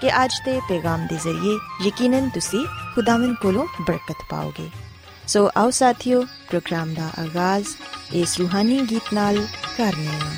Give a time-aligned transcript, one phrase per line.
[0.00, 4.70] ਕਿ ਅੱਜ ਦੇ ਪੈਗਾਮ ਦੇ ਜ਼ਰੀਏ ਯਕੀਨਨ ਤੁਸੀਂ ਖੁਦਾਵੰਦ ਕੋਲੋਂ ਬਰਕਤ ਪਾਓਗੇ
[5.26, 7.66] ਸੋ ਆਓ ਸਾਥਿਓ ਪ੍ਰੋਗਰਾਮ ਦਾ ਆਗਾਜ਼
[8.14, 10.30] ਇਸ ਰੂਹਾਨੀ ਗੀਤ ਨਾਲ ਕਰਨੇ ਆ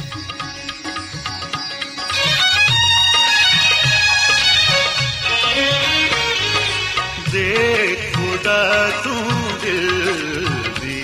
[7.33, 10.49] ਦੇ ਖੁਦਾ ਤੂੰ ਦਿਲ
[10.81, 11.03] ਦੀ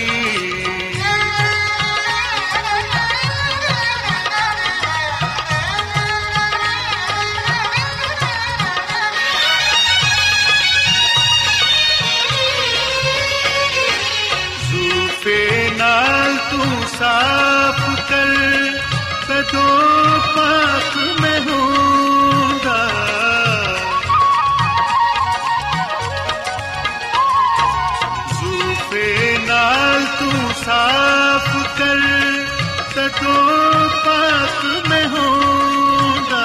[33.90, 36.44] ਕਦੋਂ ਪਾਕ ਮੈਂ ਹੋਊਂਗਾ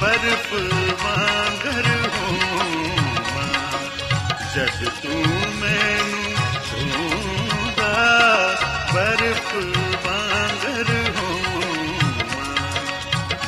[0.00, 0.52] ਬਰਫ
[1.02, 3.48] ਵਾਂਗਰ ਹੋਵਾਂ
[4.54, 5.22] ਜਦ ਤੂੰ
[5.60, 6.34] ਮੈਨੂੰ
[6.70, 7.92] ਛੂੰਦਾ
[8.94, 9.54] ਬਰਫ
[10.06, 12.54] ਵਾਂਗਰ ਹੋਵਾਂ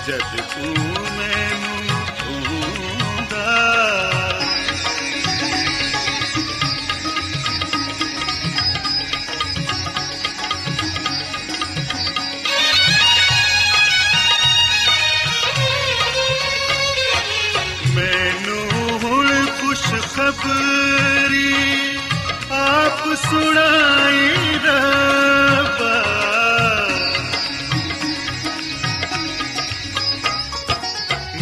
[0.07, 0.41] ਜਦ
[23.31, 25.95] ਸੁਣਾਈ ਰੱਬਾ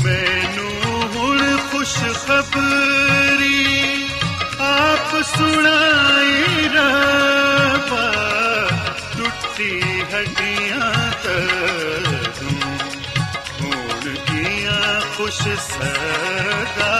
[0.04, 1.40] ਮੈਨੂੰ ਹੁਣ
[1.70, 1.96] ਖੁਸ਼
[2.26, 4.08] ਖਬਰੀ
[4.60, 8.06] ਆਪ ਸੁਣਾਈ ਰੱਬਾ
[9.16, 9.80] ਟੁੱਟੀ
[10.14, 10.90] ਹੱਡੀਆਂ
[11.22, 12.78] ਤੂੰ
[13.60, 16.92] ਹੁਣ ਕੀਆਂ ਖੁਸ਼ ਸਦਾ।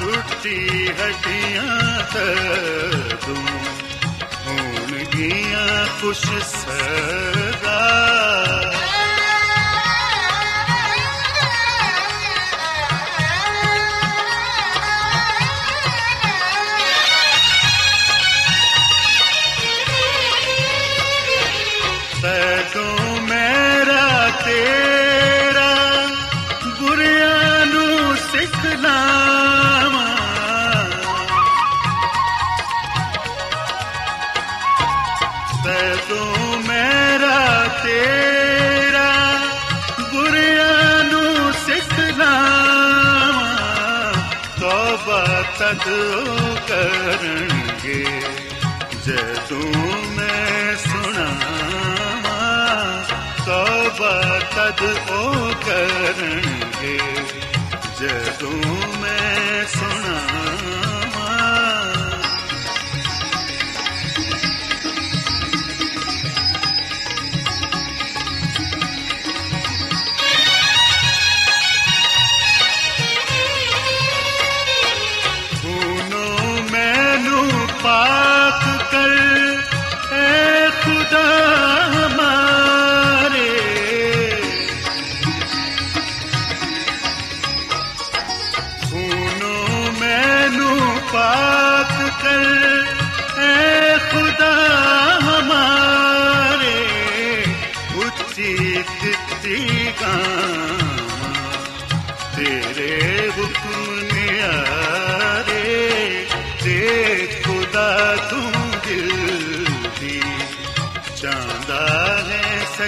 [0.00, 1.70] ਟੁੱਟੀ ਹੱਡੀਆਂ
[2.12, 2.97] ਤੂੰ
[6.00, 7.47] ਕੀਆਂ ਖੁਸ਼
[45.58, 48.04] ਤੋਬਾ ਤਦ ਉਹ ਕਰਨਗੇ।
[49.06, 49.72] ਜਦੋਂ
[50.16, 52.58] ਮੈਂ ਸੁਣਾਵਾਂ
[53.46, 54.14] ਤੋਬਾ
[54.56, 56.98] ਤਦ ਉਹ ਕਰਨਗੇ।
[58.00, 58.58] ਜਦੋਂ
[59.00, 60.87] ਮੈਂ ਸੁਣਾਵਾਂ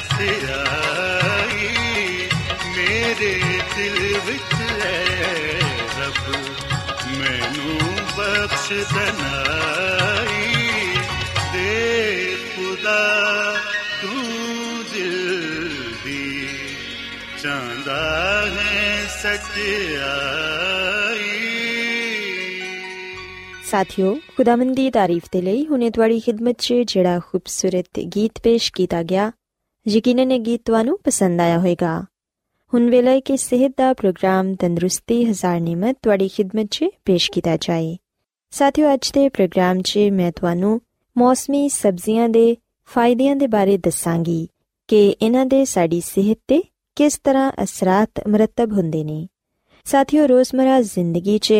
[0.00, 1.68] ਹੈ ਸਚਾਈ
[2.76, 3.34] ਮੇਰੇ
[3.76, 5.58] ਦਿਲ ਵਿੱਚ ਹੈ
[5.98, 6.28] ਰੱਬ
[7.18, 7.78] ਮੈਨੂੰ
[8.16, 10.44] ਬਖਸ਼ ਦਨਾਈ
[11.52, 13.02] ਦੇ ਖੁਦਾ
[14.02, 15.68] ਤੂੰ ਦਿਲ
[16.04, 16.48] ਦੀ
[17.42, 18.00] ਚਾਹੁੰਦਾ
[18.48, 20.58] ਹੈ ਸਚਾਈ
[23.64, 29.02] ਸਾਥਿਓ ਖੁਦਾਵੰਦ ਦੀ ਤਾਰੀਫ ਦੇ ਲਈ ਹੁਣੇ ਤੁਹਾਡੀ ਖਿਦਮਤ 'ਚ ਜਿਹੜਾ ਖੂਬਸੂਰਤ ਗੀਤ ਪੇਸ਼ ਕੀਤਾ
[29.02, 29.30] ਗਿਆ
[29.88, 32.04] ਯਕੀਨਨ ਇਹ ਗੀਤ ਤੁਹਾਨੂੰ ਪਸੰਦ ਆਇਆ ਹੋਵੇਗਾ।
[32.74, 37.96] ਹੁਣ ਵੇਲੇ ਕਿ ਸਿਹਤ ਦਾ ਪ੍ਰੋਗਰਾਮ ਤੰਦਰੁਸਤੀ, ਹਜ਼ਾਰ ਨਿਮਤ, ਤੁਹਾਡੀ ਖਿਦਮਤ 'ਚ ਪੇਸ਼ ਕੀਤਾ ਜਾਏ।
[38.50, 40.80] ਸਾਥਿਓ, ਅੱਜ ਦੇ ਪ੍ਰੋਗਰਾਮ 'ਚ ਮੈਂ ਤੁਹਾਨੂੰ
[41.18, 42.56] ਮੌਸਮੀ ਸਬਜ਼ੀਆਂ ਦੇ
[42.86, 44.48] ਫਾਇਦਿਆਂ ਦੇ ਬਾਰੇ ਦੱਸਾਂਗੀ
[44.88, 46.62] ਕਿ ਇਹਨਾਂ ਦੇ ਸਾਡੀ ਸਿਹਤ ਤੇ
[46.96, 49.26] ਕਿਸ ਤਰ੍ਹਾਂ ਅਸਰਾਤ ਮਰਤਬ ਹੁੰਦੇ ਨੇ।
[49.84, 51.54] ਸਾਥਿਓ, ਰੋਜ਼ਮਰਾ ਜ਼ਿੰਦਗੀ 'ਚ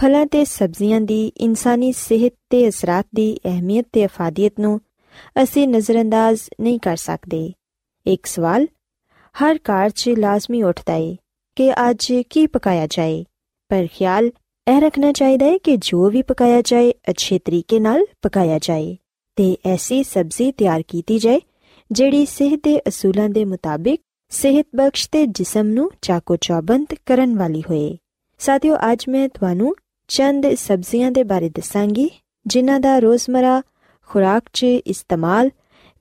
[0.00, 4.80] ਫਲਾਂ ਤੇ ਸਬਜ਼ੀਆਂ ਦੀ ਇਨਸਾਨੀ ਸਿਹਤ ਤੇ ਅਸਰਾਤ ਦੀ ਅਹਿਮੀਅਤ ਤੇ ਅਫਾਦੀਅਤ ਨੂੰ
[5.42, 7.52] ਅਸੀਂ ਨਜ਼ਰਅੰਦਾਜ਼ ਨਹੀਂ ਕਰ ਸਕਦੇ।
[8.06, 8.66] ਇੱਕ ਸਵਾਲ,
[9.42, 11.16] ਹਰ ਘਰ 'ਚ ਲਾਜ਼ਮੀ ਉੱਠਦਾ ਏ
[11.56, 13.24] ਕਿ ਅੱਜ ਕੀ ਪਕਾਇਆ ਜਾਏ?
[13.68, 14.30] ਪਰ ਖਿਆਲ,
[14.70, 18.96] ਇਹ ਰੱਖਣਾ ਚਾਹੀਦਾ ਹੈ ਕਿ ਜੋ ਵੀ ਪਕਾਇਆ ਜਾਏ, ਅੱਛੇ ਤਰੀਕੇ ਨਾਲ ਪਕਾਇਆ ਜਾਏ
[19.36, 21.40] ਤੇ ਐਸੀ ਸਬਜ਼ੀ ਤਿਆਰ ਕੀਤੀ ਜਾਏ,
[21.92, 27.60] ਜਿਹੜੀ ਸਿਹਤ ਦੇ ਅਸੂਲਾਂ ਦੇ ਮੁਤਾਬਿਕ ਸਿਹਤ ਬਖਸ਼ ਤੇ ਜਿਸਮ ਨੂੰ ਚਾਕੋ ਚੌਬੰਦ ਕਰਨ ਵਾਲੀ
[27.60, 27.98] ਹੋਏ।
[28.38, 29.74] ਸਾਥੀਓ, ਅੱਜ ਮੈਂ ਤੁਹਾਨੂੰ
[30.08, 32.10] ਚੰਦ ਸਬਜ਼ੀਆਂ ਦੇ ਬਾਰੇ ਦੱਸਾਂਗੀ,
[32.46, 33.62] ਜਿਨ੍ਹਾਂ ਦਾ ਰੋਜ਼ਮਰਾ
[34.06, 35.50] ਖੁਰਾਕ 'ਚ ਇਸਤੇਮਾਲ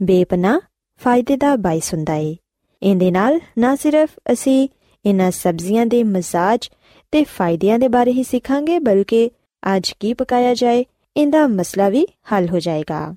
[0.02, 0.62] ਬੇਪਨਾ
[1.04, 2.38] ਫਾਇਦੇ ਦਾ ਬਾਇਸ ਹੁੰਦਾ ਏ।
[2.84, 4.70] ਇਹਦੇ ਨਾਲ ਨਾ ਸਿਰਫ ਅਸੀਂ
[5.06, 6.70] ਇਹਨਾਂ ਸਬਜ਼ੀਆਂ ਦੇ ਮਜ਼ਾਜ
[7.12, 9.32] ਤੇ ਫਾਇਦਿਆਂ ਦੇ ਬਾਰੇ ਹੀ ਸਿੱਖਾਂਗੇ, ਬਲਕਿ
[9.76, 10.86] ਅੱਜ ਕੀ ਪਕਾਇਆ ਜਾਏ,
[11.18, 13.16] ਇਹਦਾ ਮਸਲਾ ਵੀ ਹੱਲ ਹੋ ਜਾਏਗਾ।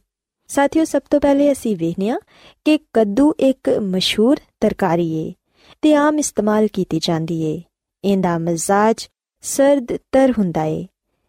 [0.49, 2.19] ਸਾਥੀਓ, ਸਭ ਤੋਂ ਪਹਿਲੇ ਅਸੀਂ ਵੇਖਨੀਆ
[2.65, 5.33] ਕਿ ਕੱਦੂ ਇੱਕ ਮਸ਼ਹੂਰ ਤਰਕਾਰੀ ਏ
[5.83, 7.63] ਤੇ ਆਮ ਇਸਤੇਮਾਲ ਕੀਤੀ ਜਾਂਦੀ ਏ।
[8.05, 9.09] ਇਹਦਾ ਮਜ਼ਾਜ
[9.43, 10.87] ਸਰਦ ਤਰ ਹੁੰਦਾ ਏ।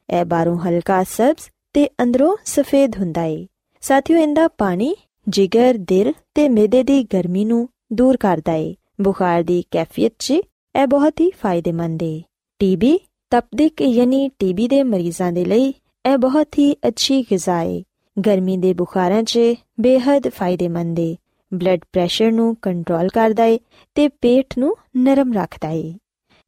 [0.09, 3.47] ਇਹ ਬਾਹਰੋਂ ਹਲਕਾ ਸਬਜ਼ ਤੇ ਅੰਦਰੋਂ ਸਫੇਦ ਹੁੰਦਾ ਏ।
[3.81, 4.95] ਸਾਥੀਓ, ਇਹਦਾ ਪਾਣੀ
[5.27, 10.87] ਜਿਗਰ, ਦਿਲ ਤੇ ਮਿਹਦੇ ਦੀ ਗਰਮੀ ਨੂੰ ਦੂਰ ਕਰਦਾ ਏ। ਬੁਖਾਰ ਦੀ ਕੈਫੀਅਤ 'ਚ ਇਹ
[10.87, 12.23] ਬਹੁਤ ਹੀ ਫਾਇਦੇਮੰਦ ਏ।
[12.59, 12.99] ਟੀਬੀ,
[13.29, 15.73] ਤਪਦਿਕ ਯਾਨੀ ਟੀਬੀ ਦੇ ਮਰੀਜ਼ਾਂ ਦੇ ਲਈ
[16.13, 17.83] ਇਹ ਬਹੁਤ ਹੀ ਅੱਛੀ ਗਿਜ਼ਾ ਏ।
[18.25, 19.39] ਗਰਮੀ ਦੇ ਬੁਖਾਰਾਂ 'ਚ
[19.79, 21.15] ਬੇहद ਫਾਇਦੇਮੰਦ ਏ।
[21.53, 23.59] ਬਲੱਡ ਪ੍ਰੈਸ਼ਰ ਨੂੰ ਕੰਟਰੋਲ ਕਰਦਾ ਏ
[23.95, 25.93] ਤੇ ਪੇਟ ਨੂੰ ਨਰਮ ਰੱਖਦਾ ਏ।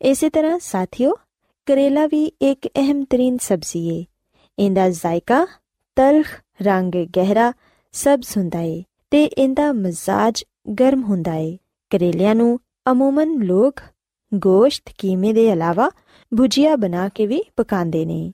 [0.01, 1.15] ਇਸੇ ਤਰ੍ਹਾਂ ਸਾਥੀਓ,
[1.65, 4.05] ਕਰੇਲਾ ਵੀ ਇੱਕ ਅਹਿਮ ਤਰੀਨ ਸਬਜ਼ੀ ਏ।
[4.59, 5.47] ਇਹਦਾ ਜ਼ਾਇਕਾ
[5.95, 7.53] ਤਲਖ ਰੰਗ ਗਹਿਰਾ
[7.91, 10.43] ਸਬਜ਼ ਹੁੰਦਾ ਏ ਤੇ ਇਹਦਾ ਮਜ਼ਾਜ
[10.79, 11.57] ਗਰਮ ਹੁੰਦਾ ਏ
[11.89, 12.59] ਕਰੇਲਿਆਂ ਨੂੰ
[12.91, 13.79] ਅਮੂਮਨ ਲੋਕ
[14.33, 15.89] ਗੋਸ਼ਤ ਕੀਮੇ ਦੇ ਇਲਾਵਾ
[16.37, 18.31] ਭੁਜੀਆ ਬਣਾ ਕੇ ਵੀ ਪਕਾਉਂਦੇ ਨੇ।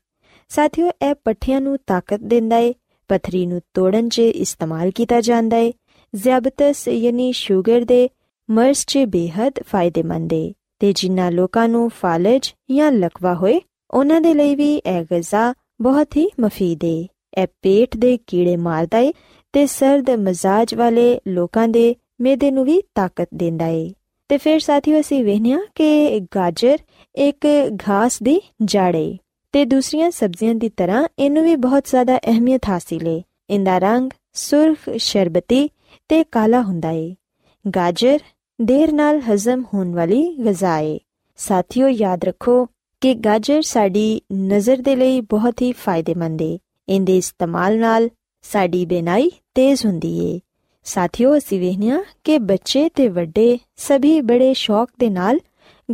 [0.50, 2.74] ਸਾਥੀਓ, ਇਹ ਪੱਠਿਆਂ ਨੂੰ ਤਾਕਤ ਦਿੰਦਾ ਏ
[3.08, 5.74] ਪਥਰੀ ਨੂੰ ਤੋੜਨ 'ਚ ਇਸਤੇਮਾਲ ਕੀਤਾ ਜਾਂਦਾ ਏ
[6.16, 8.10] ਜ਼ਿਆਬਤਸ ਯਾਨੀ ਸ਼ੂਗਰ ਦੇ
[8.50, 14.34] ਮਰਜ਼ 'ਚ ਬੇहद ਫਾਇਦੇਮੰਦ ਏ ਤੇ ਜਿਨ੍ਹਾਂ ਲੋਕਾਂ ਨੂੰ ਫਾਲਜ ਜਾਂ ਲਕਵਾ ਹੋਏ, ਉਹਨਾਂ ਦੇ
[14.34, 17.08] ਲਈ ਵੀ ਇਹ ਗਿਜ਼ਾ ਬਹੁਤ ਹੀ ਮਫੀਦ ਏ।
[17.38, 19.14] ਇਹ ਪੇਟ ਦੇ ਕੀੜੇ ਮਾਰਦਾ ਏ
[19.54, 23.94] ਤੇ ਸਰਦ ਮਜ਼ਾਜ ਵਾਲੇ ਲੋਕਾਂ ਦੇ ਮਿਹਦੇ ਨੂੰ ਵੀ ਤਾਕਤ ਦਿੰਦਾ ਏ।
[24.30, 26.78] ਤੇ ਫਿਰ ਸਾਥੀਓ ਅਸੀਂ ਵੇਖਿਆ ਕਿ ਗਾਜਰ
[27.16, 27.48] ਇੱਕ
[27.90, 29.18] ਘਾਸ ਦੀ ਜੜ ਏ
[29.52, 34.78] ਤੇ ਦੂਸਰੀਆਂ ਸਬਜ਼ੀਆਂ ਦੀ ਤਰ੍ਹਾਂ ਇਹਨੂੰ ਵੀ ਬਹੁਤ ਜ਼ਿਆਦਾ ਅਹਿਮੀਅਤ ਹਾਸਿਲ ਏ। ਇਹਦਾ ਰੰਗ ਸੁਰਖ,
[34.98, 35.70] ਸ਼ਰਬਤੀ
[36.10, 37.16] ਤੇ ਕਾਲਾ ਹੁੰਦਾ ਏ।
[37.76, 38.20] ਗਾਜਰ
[38.62, 41.00] ਦੇਰ ਨਾਲ ਹਜ਼ਮ ਹੋਣ ਵਾਲੀ ਗਿਜ਼ਾ ਏ।
[41.38, 42.68] ਸਾਥੀਓ ਯਾਦ ਰੱਖੋ
[43.02, 46.58] ਕਿ ਗਾਜਰ ਸਾਡੀ ਨਜ਼ਰ ਦੇ ਲਈ ਬਹੁਤ ਹੀ ਫਾਇਦੇਮੰਦ ਏ।
[46.90, 48.10] ਇਹਦੇ ਇਸਤੇਮਾਲ ਨਾਲ
[48.42, 50.40] ਸਾਡੀ ਬੇਨਾਈ ਤੇਜ਼ ਹੁੰਦੀ ਏ।
[50.84, 55.40] ਸਾਥੀਓ, ਅਸੀਂ ਵੇਖਿਆ ਕਿ ਬੱਚੇ ਤੇ ਵੱਡੇ ਸਭੀ ਬੜੇ ਸ਼ੌਕ ਦੇ ਨਾਲ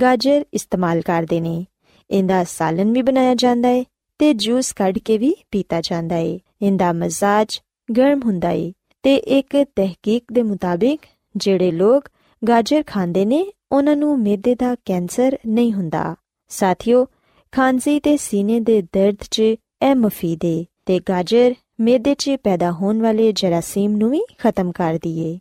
[0.02, 1.66] ਗਾਜਰ ਇਸਤੇਮਾਲ ਕਰਦੇ ਨੇ।
[2.12, 3.86] ਇਹਦਾ ਸਾਲਨ ਵੀ ਬਣਾਇਆ ਜਾਂਦਾ ਏ
[4.18, 7.62] ਤੇ ਜੂਸ ਕੱਢ ਕੇ ਵੀ ਪੀਤਾ ਜਾਂਦਾ ਏ। ਇਹਦਾ ਮਜ਼ਾਜ
[7.98, 8.74] ਗਰਮ ਹੁੰਦਾ ਏ
[9.04, 11.02] ਤੇ ਇੱਕ ਤਹਿਕੀਕ ਦੇ ਮੁਤਾਬਿਕ
[11.38, 12.10] ਜਿਹੜੇ ਲੋਕ
[12.48, 16.16] ਗਾਜਰ ਖਾਂਦੇ ਨੇ, ਉਹਨਾਂ ਨੂੰ ਮਿਹਦੇ ਦਾ ਕੈਂਸਰ ਨਹੀਂ ਹੁੰਦਾ।
[16.50, 17.08] ਸਾਥੀਓ,
[17.52, 23.02] ਖਾਂਸੀ ਤੇ ਸੀਨੇ ਦੇ ਦਰਦ 'ਚ ਇਹ ਮਫੀਦ ਏ। ਤੇ ਗਾਜਰ ਮਿਹਦੇ 'ਚ ਪੈਦਾ ਹੋਣ
[23.02, 25.40] ਵਾਲੇ ਜਰਾਸੀਮ ਨੂੰ ਵੀ ਖਤਮ ਕਰ ਦਈਏ।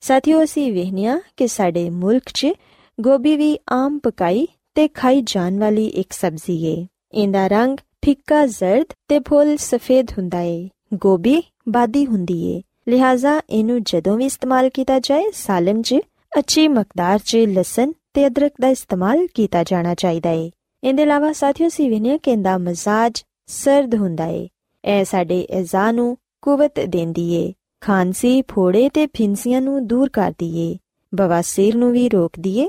[0.00, 2.46] ਸਾਥੀਓ, ਅਸੀਂ ਵੇਖਿਆ ਕਿ ਸਾਡੇ ਮੁਲਕ 'ਚ
[3.00, 8.86] ਗੋਭੀ ਵੀ ਆਮ ਪਕਾਈ ਤੇ ਖਾਈ ਜਾਣ ਵਾਲੀ ਇੱਕ ਸਬਜ਼ੀ ਏ। ਇਹਦਾ ਰੰਗ ਫਿੱਕਾ ਜ਼ਰਦ
[9.08, 14.98] ਤੇ ਫੁੱਲ ਸਫੇਦ ਹੁੰਦਾ ਏ। ਗੋਭੀ ਬਾਦੀ ਹੁੰਦੀ ਏ। ਲਿਹਾਜ਼ਾ ਇਹਨੂੰ ਜਦੋਂ ਵੀ ਇਸਤੇਮਾਲ ਕੀਤਾ
[14.98, 15.94] ਜਾਏ ਸਾਲਨ 'ਚ,
[16.38, 20.50] ਅੱਛੀ ਮਕਦਾਰ 'ਚ ਲਸਣ ਤੇ ਅਦਰਕ ਦਾ ਇਸਤੇਮਾਲ ਕੀਤਾ ਜਾਣਾ ਚਾਹੀਦਾ ਏ।
[20.84, 24.48] ਇਹਦੇ ਇਲਾਵਾ ਸਾਥੀਓ ਸੀ ਵਿਨਿਆ ਕਿ ਇਹਦਾ ਮਜ਼ਾਜ ਸਰਦ ਹੁੰਦਾ ਏ।
[24.88, 30.76] ਇਹ ਸਾਡੇ ਅਜ਼ਾ ਨੂੰ ਕੁਵਤ ਦਿੰਦੀ ਏ ਖਾਂਸੀ, ਫੋੜੇ ਤੇ ਫਿੰਸੀਆਂ ਨੂੰ ਦੂਰ ਕਰਦੀ ਏ
[31.14, 32.68] ਬਵਾਸੀਰ ਨੂੰ ਵੀ ਰੋਕਦੀ ਏ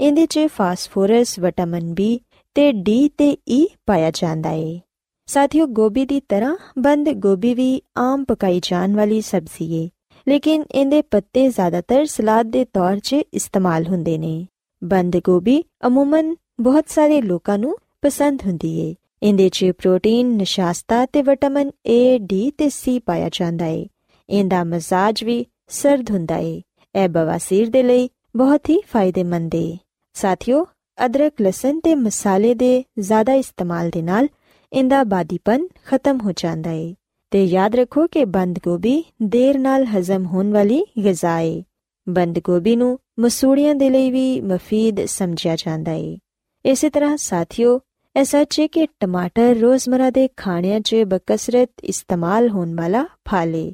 [0.00, 2.20] ਇਹਦੇ 'ਚ ਫਾਸਫੋਰਸ, ਵਿਟਾਮਿਨ ਬੀ
[2.54, 4.80] ਤੇ ਡੀ ਤੇ ਈ ਪਾਇਆ ਜਾਂਦਾ ਏ।
[5.26, 9.88] ਸਾਥੀਓ, ਗੋਭੀ ਦੀ ਤਰ੍ਹਾਂ ਬੰਦ ਗੋਭੀ ਵੀ ਆਮ ਪਕਾਈ ਜਾਣ ਵਾਲੀ ਸਬਜ਼ੀ ਏ।
[10.28, 14.46] ਲੇਕਿਨ ਇਹਦੇ ਪੱਤੇ ਜ਼ਿਆਦਾਤਰ ਸਲਾਦ ਦੇ ਤੌਰ 'ਤੇ ਇਸਤੇਮਾਲ ਹੁੰਦੇ ਨੇ।
[14.84, 21.22] ਬੰਦ ਗੋਭੀ ਅਮੂਮਨ ਬਹੁਤ ਸਾਰੇ ਲੋਕਾਂ ਨੂੰ ਪਸੰਦ ਹੁੰਦੀ ਏ। ਇਹਦੇ 'ਚ ਪ੍ਰੋਟੀਨ, ਨਿਸ਼ਾਸਤਾ ਤੇ
[21.22, 23.86] ਵਿਟਾਮਿਨ ਏ ਡੀ ਤੇ ਸੀ ਪਾਇਆ ਜਾਂਦਾ ਏ।
[24.30, 26.62] ਇਹਦਾ ਮਜ਼ਾਜ ਵੀ ਸਰਦ ਹੁੰਦਾ ਏ।
[26.94, 29.76] ਇਹ ਬਵਾਸੀਰ ਦੇ ਲਈ ਬਹੁਤ ਹੀ ਫਾਇਦੇਮੰਦ ਏ।
[30.12, 30.66] ਸਾਥੀਓ,
[31.04, 34.28] ਅਦਰਕ, ਲਸਣ ਤੇ ਮਸਾਲੇ ਦੇ ਜ਼ਿਆਦਾ ਇਸਤੇਮਾਲ ਦੇ ਨਾਲ
[34.72, 36.94] ਇਹਦਾ ਬਾਦੀਪਨ ਖਤਮ ਹੋ ਜਾਂਦਾ ਏ।
[37.30, 41.64] ਤੇ ਯਾਦ ਰੱਖੋ ਕਿ ਬੰਦ ਗੋਭੀ ਦੇਰ ਨਾਲ ਹਜ਼ਮ ਹੋਣ ਵਾਲੀ ਗਿਜ਼ਾ ਏ।
[42.08, 46.18] ਬੰਦ ਗੋਭੀ ਨੂੰ ਮਸੂੜੀਆਂ ਦੇ ਲਈ ਵੀ ਮਫੀਦ ਸਮਝਿਆ ਜਾਂਦਾ ਏ।
[46.64, 47.80] ਇਸੇ ਤਰ੍ਹਾਂ ਸਾਥੀਓ
[48.16, 53.72] ਇਹ ਸੱਚ ਹੈ ਕਿ ਟਮਾਟਰ ਰੋਜ਼ਮਰਾ ਦੇ ਖਾਣਿਆਂ 'ਚ ਬਕਸਰਤ ਇਸਤੇਮਾਲ ਹੋਣ ਵਾਲਾ ਫਲ ਏ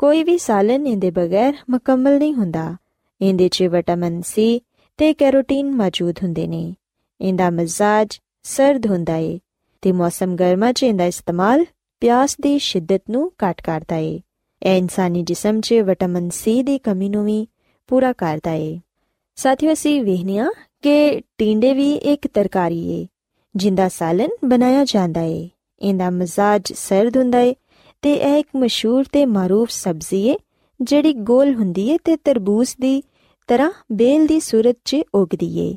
[0.00, 2.64] ਕੋਈ ਵੀ ਸਾਲਨ ਇਹਦੇ ਬਗੈਰ ਮੁਕੰਮਲ ਨਹੀਂ ਹੁੰਦਾ
[3.20, 4.60] ਇਹਦੇ 'ਚ ਵਿਟਾਮਿਨ ਸੀ
[4.98, 6.62] ਤੇ ਕੈਰੋਟੀਨ ਮੌਜੂਦ ਹੁੰਦੇ ਨੇ
[7.20, 9.38] ਇਹਦਾ ਮਜ਼ਾਜ ਸਰਦ ਹੁੰਦਾ ਏ
[9.82, 11.64] ਤੇ ਮੌਸਮ ਗਰਮਾ 'ਚ ਇਹਦਾ ਇਸਤੇਮਾਲ
[12.02, 14.18] ਪਿਆਸ ਦੀ ਸ਼ਿੱਦਤ ਨੂੰ ਘਟ ਕਰਦਾ ਏ
[14.62, 17.46] ਇਹ ਇਨਸਾਨੀ ਜਿਸਮ 'ਚ ਵਿਟਾਮਿਨ ਸੀ ਦੀ ਕਮੀ ਨੂੰ ਵੀ
[17.90, 18.78] ਪੂਰਾ ਕਰਦਾ ਏ
[19.38, 20.50] ਸਾਥੀਓ ਸੀ ਵਹਿਨੀਆਂ
[20.82, 23.06] ਕਿ ਟਿੰਡੇ ਵੀ ਇੱਕ ਤਰਕਾਰੀ ਏ
[23.56, 27.54] ਜਿੰਦਾ ਸਾਲਨ ਬਣਾਇਆ ਜਾਂਦਾ ਏ। ਇਹਦਾ ਮਜ਼ਾਜ ਸਰਦ ਹੁੰਦਾ ਏ
[28.02, 30.36] ਤੇ ਇਹ ਇੱਕ ਮਸ਼ਹੂਰ ਤੇ ਮਾਰੂਫ ਸਬਜ਼ੀ ਏ,
[30.80, 33.02] ਜਿਹੜੀ ਗੋਲ ਹੁੰਦੀ ਏ ਤੇ ਤਰਬੂਜ ਦੀ
[33.46, 35.76] ਤਰ੍ਹਾਂ ਬੇਲ ਦੀ ਸੂਰਤ 'ਚ ਉਗਦੀ ਏ।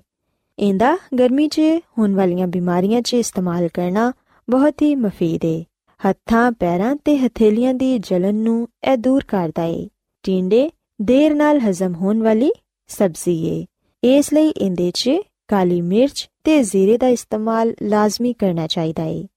[0.59, 1.61] ਇਹਦਾ ਗਰਮੀ 'ਚ
[1.97, 4.11] ਹੋਣ ਵਾਲੀਆਂ ਬਿਮਾਰੀਆਂ 'ਚ ਇਸਤੇਮਾਲ ਕਰਨਾ
[4.49, 5.63] ਬਹੁਤ ਹੀ ਮਫੀਦ ਏ।
[5.99, 9.87] ਹੱਥਾਂ, ਪੈਰਾਂ ਤੇ ਹਥੇਲੀਆਂ ਦੀ ਜਲਨ ਨੂੰ ਇਹ ਦੂਰ ਕਰਦਾ ਏ।
[10.23, 10.69] ਟਿੰਡੇ
[11.01, 12.51] ਦੇਰ ਨਾਲ ਹਜ਼ਮ ਹੋਣ ਵਾਲੀ
[12.87, 13.65] ਸਬਜ਼ੀ ਏ।
[14.03, 15.11] ਇਸ ਲਈ ਇਹਦੇ 'ਚ
[15.47, 19.27] ਕਾਲੀ ਮਿਰਚ ਤੇ ਜ਼ੀਰੇ ਦਾ ਇਸਤੇਮਾਲ ਲਾਜ਼ਮੀ ਕਰਨਾ ਚਾਹੀਦਾ ਏ।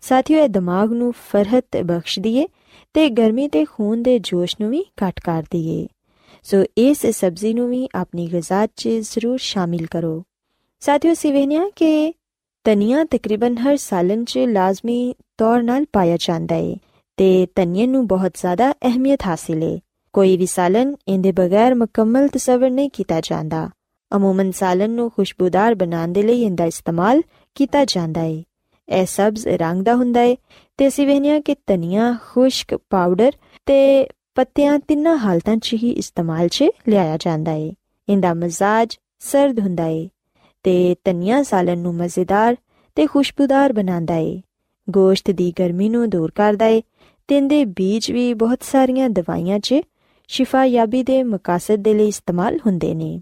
[0.00, 2.46] ਸਾਥੀਓ, ਇਹ ਦਿਮਾਗ ਨੂੰ ਫਰਹਤ ਬਖਸ਼ਦੀ ਏ
[2.94, 5.86] ਤੇ ਗਰਮੀ ਤੇ ਖੂਨ ਦੇ ਜੋਸ਼ ਨੂੰ ਵੀ ਘਟ ਕਰਦੀ ਏ।
[6.42, 10.22] ਸੋ ਇਸ ਸਬਜ਼ੀ ਨੂੰ ਵੀ ਆਪਣੀ ਗਿਜ਼ਾ 'ਚ ਜ਼ਰੂਰ ਸ਼ਾਮਿਲ ਕਰੋ।
[10.80, 12.14] ਸਾਥੀਓ ਸਿਵਹਨੀਆਂ ਕਿ
[12.64, 16.76] ਤਨੀਆ ਤਕਰੀਬਨ ਹਰ ਸਾਲਨ 'ਚ ਲਾਜ਼ਮੀ ਤੌਰ ਨਾਲ ਪਾਇਆ ਜਾਂਦਾ ਏ
[17.16, 19.80] ਤੇ ਤਨੀਏ ਨੂੰ ਬਹੁਤ ਜ਼ਿਆਦਾ ਅਹਿਮੀਅਤ ਹਾਸਿਲ ਏ।
[20.12, 23.70] ਕੋਈ ਵੀ ਸਾਲਨ ਇਹਦੇ ਬਗੈਰ ਮੁਕੰਮਲ ਤਸਵਰ ਨਹੀਂ ਕੀਤਾ ਜਾਂਦਾ।
[24.16, 27.22] ਅਮੂਮਨ ਸਾਲਨ ਨੂੰ ਖੁਸ਼ਬੂਦਾਰ ਬਣਾਉਣ ਦੇ ਲਈ ਇਹਦਾ ਇਸਤੇਮਾਲ
[27.54, 28.42] ਕੀਤਾ ਜਾਂਦਾ ਏ।
[28.88, 30.36] ਇਹ ਸਬਜ਼ ਰੰਗ ਦਾ ਹੁੰਦਾ ਏ
[30.78, 33.32] ਤੇ ਸਿਵਹਨੀਆਂ ਕਿ ਤਨੀਆ ਖੁਸ਼ਕ, ਪਾਊਡਰ
[33.66, 37.72] ਤੇ ਪੱਤਿਆਂ ਤਿੰਨਾਂ ਹਾਲਤਾਂ 'ਚ ਹੀ ਇਸਤੇਮਾਲ 'ਚ ਲਿਆਇਆ ਜਾਂਦਾ ਏ।
[38.08, 40.08] ਇਹਦਾ ਮਜ਼ਾਜ ਸਰਦ ਹੁੰਦਾ ਏ
[40.62, 42.56] ਤੇ ਤਨੀਆ ਸਾਲਨ ਨੂੰ ਮਜ਼ੇਦਾਰ
[42.94, 44.42] ਤੇ ਖੁਸ਼ਬੂਦਾਰ ਬਣਾਉਂਦਾ ਏ।
[44.90, 46.82] ਗੋਸ਼ਤ ਦੀ ਗਰਮੀ ਨੂੰ ਦੂਰ ਕਰਦਾ ਏ
[47.28, 49.74] ਤਿੰਦੇ ਬੀਜ ਵੀ ਬਹੁਤ ਸਾਰੀਆਂ ਦਵਾਈਆਂ 'ਚ
[50.28, 53.20] ਸ਼ਿਫਾ ਯਾਬੀ ਦੇ ਮਕਸਦ ਦੇ ਲਈ ਇਸਤੇਮਾਲ ਹੁੰਦੇ ਨੇ।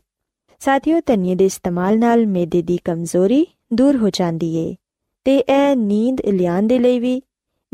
[0.64, 4.74] ਸਾਥੀਓ ਤਨੀਏ ਦੇ ਇਸਤੇਮਾਲ ਨਾਲ ਮੇਦੇ ਦੀ ਕਮਜ਼ੋਰੀ ਦੂਰ ਹੋ ਜਾਂਦੀ ਏ
[5.24, 7.22] ਤੇ ਇਹ ਨੀਂਦ ਲਿਆਉਣ ਦੇ ਲਈ ਵੀ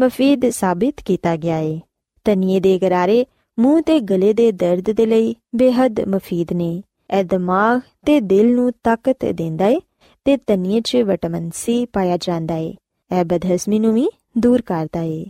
[0.00, 1.80] ਮਫੀਦ ਸਾਬਿਤ ਕੀਤਾ ਗਿਆ ਏ।
[2.24, 3.26] ਤਨੀਏ ਦੇ ਗਰਾਰੇ
[3.58, 6.82] ਮੂੰਹ ਤੇ ਗਲੇ ਦੇ ਦਰਦ ਦੇ ਲਈ ਬੇहद ਮਫੀਦ ਨੇ।
[7.18, 9.80] ਇਹ ਦਿਮਾਗ ਤੇ ਦਿਲ ਨੂੰ ਤਾਕਤ ਦਿੰਦਾ ਏ
[10.24, 12.74] ਤੇ ਤਨੀਏ 'ਚ ਵਿਟਾਮਿਨ ਸੀ ਪਾਇਆ ਜਾਂਦਾ ਏ।
[13.20, 15.26] ਇਹ ਬਦਹਜ਼ਮੀ ਨੂੰ ਵੀ ਦੂਰ ਕਰਦਾ ਏ।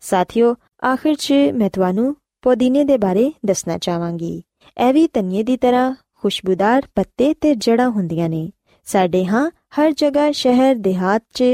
[0.00, 0.54] ਸਾਥੀਓ,
[0.84, 4.42] ਆਖਿਰ 'ਚ ਮੈਂ ਤੁਹਾਨੂੰ ਪੁਦੀਨੇ ਦੇ ਬਾਰੇ ਦੱਸਣਾ ਚਾਹਾਂਗੀ।
[4.88, 8.50] ਇਹ ਵੀ ਤਨੀਏ ਦੀ ਤਰ੍ਹਾਂ ਖੁਸ਼ਬੂਦਾਰ ਪੱਤੇ ਤੇ ਜੜਾਂ ਹੁੰਦੀਆਂ ਨੇ।
[8.84, 11.44] ਸਾਡੇ ਹਾਂ ਹਰ ਜਗ੍ਹਾ ਸ਼ਹਿਰ ਦਿਹਾਤ 'ਚ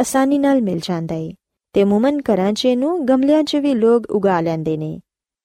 [0.00, 1.34] ਆਸਾਨੀ ਨਾਲ ਮਿਲ ਜਾਂਦਾ ਏ
[1.72, 5.00] ਤੇ ਮੂਮਨ ਘਰਾਂ 'ਚ ਨੂੰ ਗਮਲਿਆਂ 'ਚ ਵੀ ਲੋਕ ਉਗਾ ਲੈਂਦੇ ਨੇ।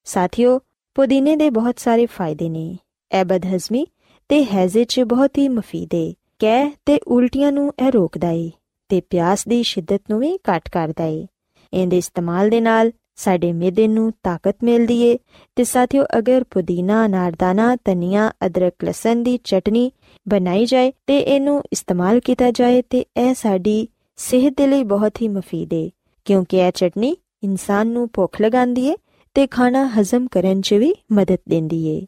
[0.06, 0.60] ਸਾਥੀਓ,
[0.96, 2.78] ਪੁਦੀਨੇ ਦੇ ਬਹੁਤ ਸਾਰੇ ਫਾਇਦੇ ਨੇ।
[3.20, 3.88] ਇਹ ਬਦਹਜ਼ਮੀ
[4.30, 8.52] ਤੇ ਹੈਜ਼ੇ 'ਚ ਬਹੁਤ ਹੀ ਮਫੀਦ ਏ। ਕਹਿ ਤੇ ਉਲਟੀਆਂ ਨੂੰ ਇਹ ਰੋਕਦਾ ਏ
[8.90, 11.28] ਤੇ ਪਿਆਸ ਦੀ ਸ਼ਿੱਦਤ ਨੂੰ ਵੀ ਘਟ ਕਰਦਾ ਏ।
[11.74, 15.17] ਇਹਦੇ ਇਸਤੇਮਾਲ ਦੇ ਨਾਲ ਸਾਡੇ ਮਿਹਦੇ ਨੂੰ ਤਾਕਤ ਮਿਲਦੀ ਏ
[15.57, 19.91] ਤੇ ਸਾਥੀਓ ਅਗਰ ਪੁਦੀਨਾ ਨਾਰਦਾਨਾ ਧਨੀਆ ਅਦਰਕ ਲਸਣ ਦੀ ਚਟਨੀ
[20.27, 23.87] ਬਣਾਈ ਜਾਏ ਤੇ ਇਹਨੂੰ ਇਸਤੇਮਾਲ ਕੀਤਾ ਜਾਏ ਤੇ ਇਹ ਸਾਡੀ
[24.19, 25.91] ਸਿਹਤ ਦੇ ਲਈ ਬਹੁਤ ਹੀ ਮਫੀਦ ਏ
[26.27, 28.97] ਕਿਉਂਕਿ ਇਹ ਚਟਨੀ ਇਨਸਾਨ ਨੂੰ ਭੁੱਖ ਲਗਾਉਂਦੀ ਏ
[29.37, 32.01] ਤੇ ਖਾਣਾ ਹਜ਼ਮ ਕਰਨ 'ਚ ਵੀ ਮਦਦ ਦਿੰਦੀ ਏ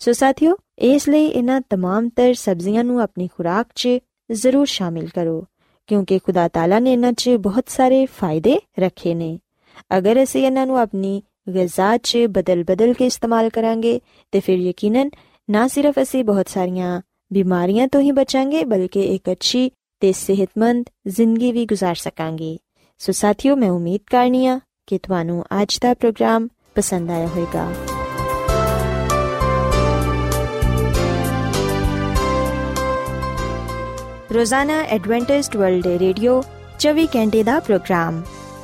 [0.00, 3.88] ਸੋ ਸਾਥੀਓ ਇਸ ਲਈ ਇਹਨਾਂ तमाम ਤਰ ਸਬਜ਼ੀਆਂ ਨੂੰ ਆਪਣੀ ਖੁਰਾਕ 'ਚ
[4.30, 5.44] ਜ਼ਰੂਰ ਸ਼ਾਮਿਲ ਕਰੋ
[5.88, 9.38] ਕਿਉਂਕਿ ਖੁਦਾ ਤਾਲਾ ਨੇ ਇਹਨਾਂ 'ਚ ਬਹੁਤ ਸਾਰੇ ਫਾਇਦੇ ਰੱਖੇ ਨੇ
[9.98, 11.22] ਅਗਰ ਅਸੀਂ ਇਹਨਾਂ ਨੂੰ ਆਪਣੀ
[11.54, 14.00] ਗਿਜ਼ਾ 'ਚ ਬਦਲ-ਬਦਲ ਕੇ ਇਸਤੇਮਾਲ ਕਰਾਂਗੇ
[14.32, 15.10] ਤੇ ਫਿਰ ਯਕੀਨਨ
[15.50, 17.00] ਨਾ ਸਿਰਫ ਅਸੀਂ ਬਹੁਤ ਸਾਰੀਆਂ
[17.32, 22.58] ਬਿਮਾਰੀਆਂ ਤੋਂ ਹੀ ਬਚਾਂਗੇ ਬਲਕਿ ਇੱਕ ਅੱਛੀ ਤੇ ਸਿਹਤਮੰਦ ਜ਼ਿੰਦਗੀ ਵੀ گزار ਸਕਾਂਗੇ
[22.98, 27.72] ਸੋ ਸਾਥੀਓ ਮੈਂ ਉਮੀਦ ਕਰਨੀਆ ਕਿ ਤੁਹਾਨੂੰ ਅੱਜ ਦਾ ਪ੍ਰੋਗਰਾਮ ਪਸੰਦ ਆਇਆ ਹੋਵੇਗਾ
[34.32, 36.42] ਰੋਜ਼ਾਨਾ ਐਡਵੈਂਟਿਸਟ ਵਰਲਡ ਰੇਡੀਓ
[36.80, 38.22] 24 ਘੰਟੇ ਦਾ programme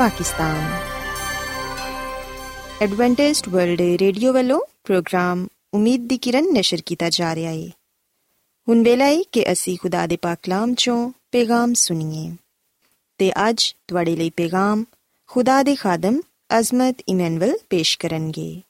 [0.00, 0.60] Pakistan
[2.82, 7.66] Adventist World Radio ਵੱਲੋਂ ਪ੍ਰੋਗਰਾਮ ਉਮੀਦ ਦੀ ਕਿਰਨ ਨਿਸ਼ਰ ਕੀਤਾ ਜਾ ਰਿਹਾ ਹੈ
[8.68, 10.96] ਹੁਣ ਵੇਲਾ ਹੈ ਕਿ ਅਸੀਂ ਖੁਦਾ ਦੇ ਪਾਕ ਕਲਾਮ ਚੋਂ
[11.32, 12.30] ਪੇਗਾਮ ਸੁਣੀਏ
[13.18, 14.84] ਤੇ ਅੱਜ ਤੁਹਾਡੇ ਲਈ ਪੇਗਾਮ
[15.30, 16.20] ਖੁਦਾ ਦੇ ਖਾਦਮ
[16.58, 18.62] ਅਜ਼ਮਤ ਇਮਨੁਅਲ ਪੇਸ਼ ਕਰਨਗੇ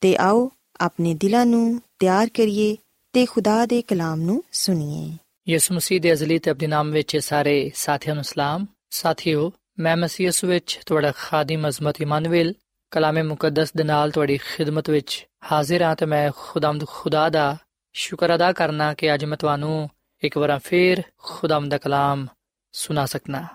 [0.00, 2.76] ਤੇ ਆਓ ਆਪਣੇ ਦਿਲਾਂ ਨੂੰ ਤਿਆਰ ਕਰੀਏ
[3.14, 5.10] ਤੇ ਖੁਦਾ ਦੇ ਕਲਾਮ ਨੂੰ ਸੁਣੀਏ
[5.48, 10.26] ਯਿਸੂ ਮਸੀਹ ਦੇ ਅਜ਼ਲੀ ਤੇ ਆਪਣੇ ਨਾਮ ਵਿੱਚ ਸਾਰੇ ਸਾਥੀਆਂ ਨੂੰ ਸਲਾਮ ਸਾਥੀਓ ਮੈਂ ਮਸੀਹ
[10.26, 12.54] ਯਿਸੂ ਵਿੱਚ ਤੁਹਾਡਾ ਖਾਦਮ ਅਜ਼ਮਤ ਇਮਾਨੁਅਲ,
[12.90, 17.56] ਕਲਾਮੇ ਮੁਕੱਦਸ ਦੇ ਨਾਲ ਤੁਹਾਡੀ ਖਿਦਮਤ ਵਿੱਚ ਹਾਜ਼ਰ ਹਾਂ ਤੇ ਮੈਂ ਖੁਦਾਮਦ ਖੁਦਾ ਦਾ
[17.92, 19.90] ਸ਼ੁਕਰ ਅਦਾ ਕਰਨਾ ਕਿ ਅੱਜ ਮੈਂ ਤੁਹਾਨੂੰ
[20.24, 22.26] ਇੱਕ ਵਾਰ ਫੇਰ ਖੁਦਾਮਦ ਦਾ ਕਲਾਮ
[22.72, 23.46] ਸੁਣਾ ਸਕਣਾ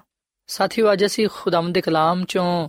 [0.47, 2.67] ਸਾਥੀਓ, ਅੱਜ ਅਸੀਂ ਖੁਦਾਮਦ ਦੇ ਕਲਾਮ ਚੋਂ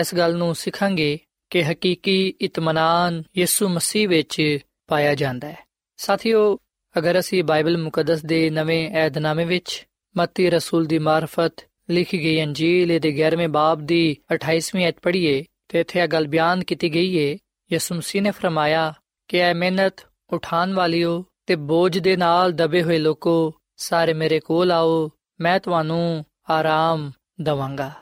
[0.00, 1.18] ਇਸ ਗੱਲ ਨੂੰ ਸਿੱਖਾਂਗੇ
[1.50, 5.66] ਕਿ ਹਕੀਕੀ ਇਤਮਾਨਾਨ ਯਿਸੂ ਮਸੀਹ ਵਿੱਚ ਪਾਇਆ ਜਾਂਦਾ ਹੈ।
[5.96, 6.58] ਸਾਥੀਓ,
[6.98, 12.98] ਅਗਰ ਅਸੀਂ ਬਾਈਬਲ ਮੁਕੱਦਸ ਦੇ ਨਵੇਂ ਏਧਨਾਮੇ ਵਿੱਚ ਮੱਤੀ ਰਸੂਲ ਦੀ ਮਾਰਫਤ ਲਿਖੀ ਗਈ ਅੰਜੀਲ
[12.98, 17.38] ਦੇ 11ਵੇਂ ਬਾਬ ਦੀ 28ਵੀਂ ਅਧ ਪੜ੍ਹੀਏ ਤੇ ਇੱਥੇ ਇਹ ਗੱਲ ਬਿਆਨ ਕੀਤੀ ਗਈ ਹੈ
[17.72, 18.94] ਯਿਸੂ ਮਸੀਹ ਨੇ ਫਰਮਾਇਆ
[19.28, 19.94] ਕਿ ਐ ਮਿਹਨਤ
[20.32, 26.24] ਉਠਾਨ ਵਾਲਿਓ ਤੇ ਬੋਝ ਦੇ ਨਾਲ ਦਬੇ ਹੋਏ ਲੋਕੋ, ਸਾਰੇ ਮੇਰੇ ਕੋਲ ਆਓ, ਮੈਂ ਤੁਹਾਨੂੰ
[26.50, 27.92] ਆਰਾਮ ਦਵਾਂਗਾ।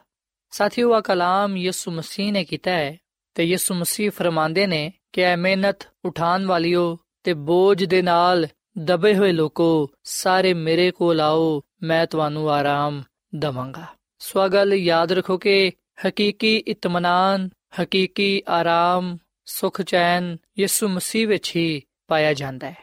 [0.50, 2.99] ਸਾਥੀਓ ਆ ਕਲਾਮ ਯਿਸੂ ਮਸੀਹ ਨੇ ਕੀਤਾ ਹੈ
[3.35, 8.47] ਤੇ ਯਿਸੂ ਮਸੀਹ ਫਰਮਾਉਂਦੇ ਨੇ ਕਿ ਐ ਮਿਹਨਤ ਉਠਾਨ ਵਾਲਿਓ ਤੇ ਬੋਝ ਦੇ ਨਾਲ
[8.78, 13.02] ਦਬੇ ਹੋਏ ਲੋਕੋ, ਸਾਰੇ ਮੇਰੇ ਕੋਲ ਆਓ, ਮੈਂ ਤੁਹਾਨੂੰ ਆਰਾਮ
[13.35, 13.87] ਦਵਾਂਗਾ।
[14.18, 15.73] ਸੋ ਗੱਲ ਯਾਦ ਰੱਖੋ ਕਿ
[16.06, 17.50] ਹਕੀਕੀ ਇਤਮਾਨਾਨ,
[17.82, 22.76] ਹਕੀਕੀ ਆਰਾਮ, ਸੁਖ ਚੈਨ ਯਿਸੂ ਮਸੀਹ ਵਿੱਚ ਹੀ ਪਾਇਆ ਜਾਂਦਾ ਹੈ।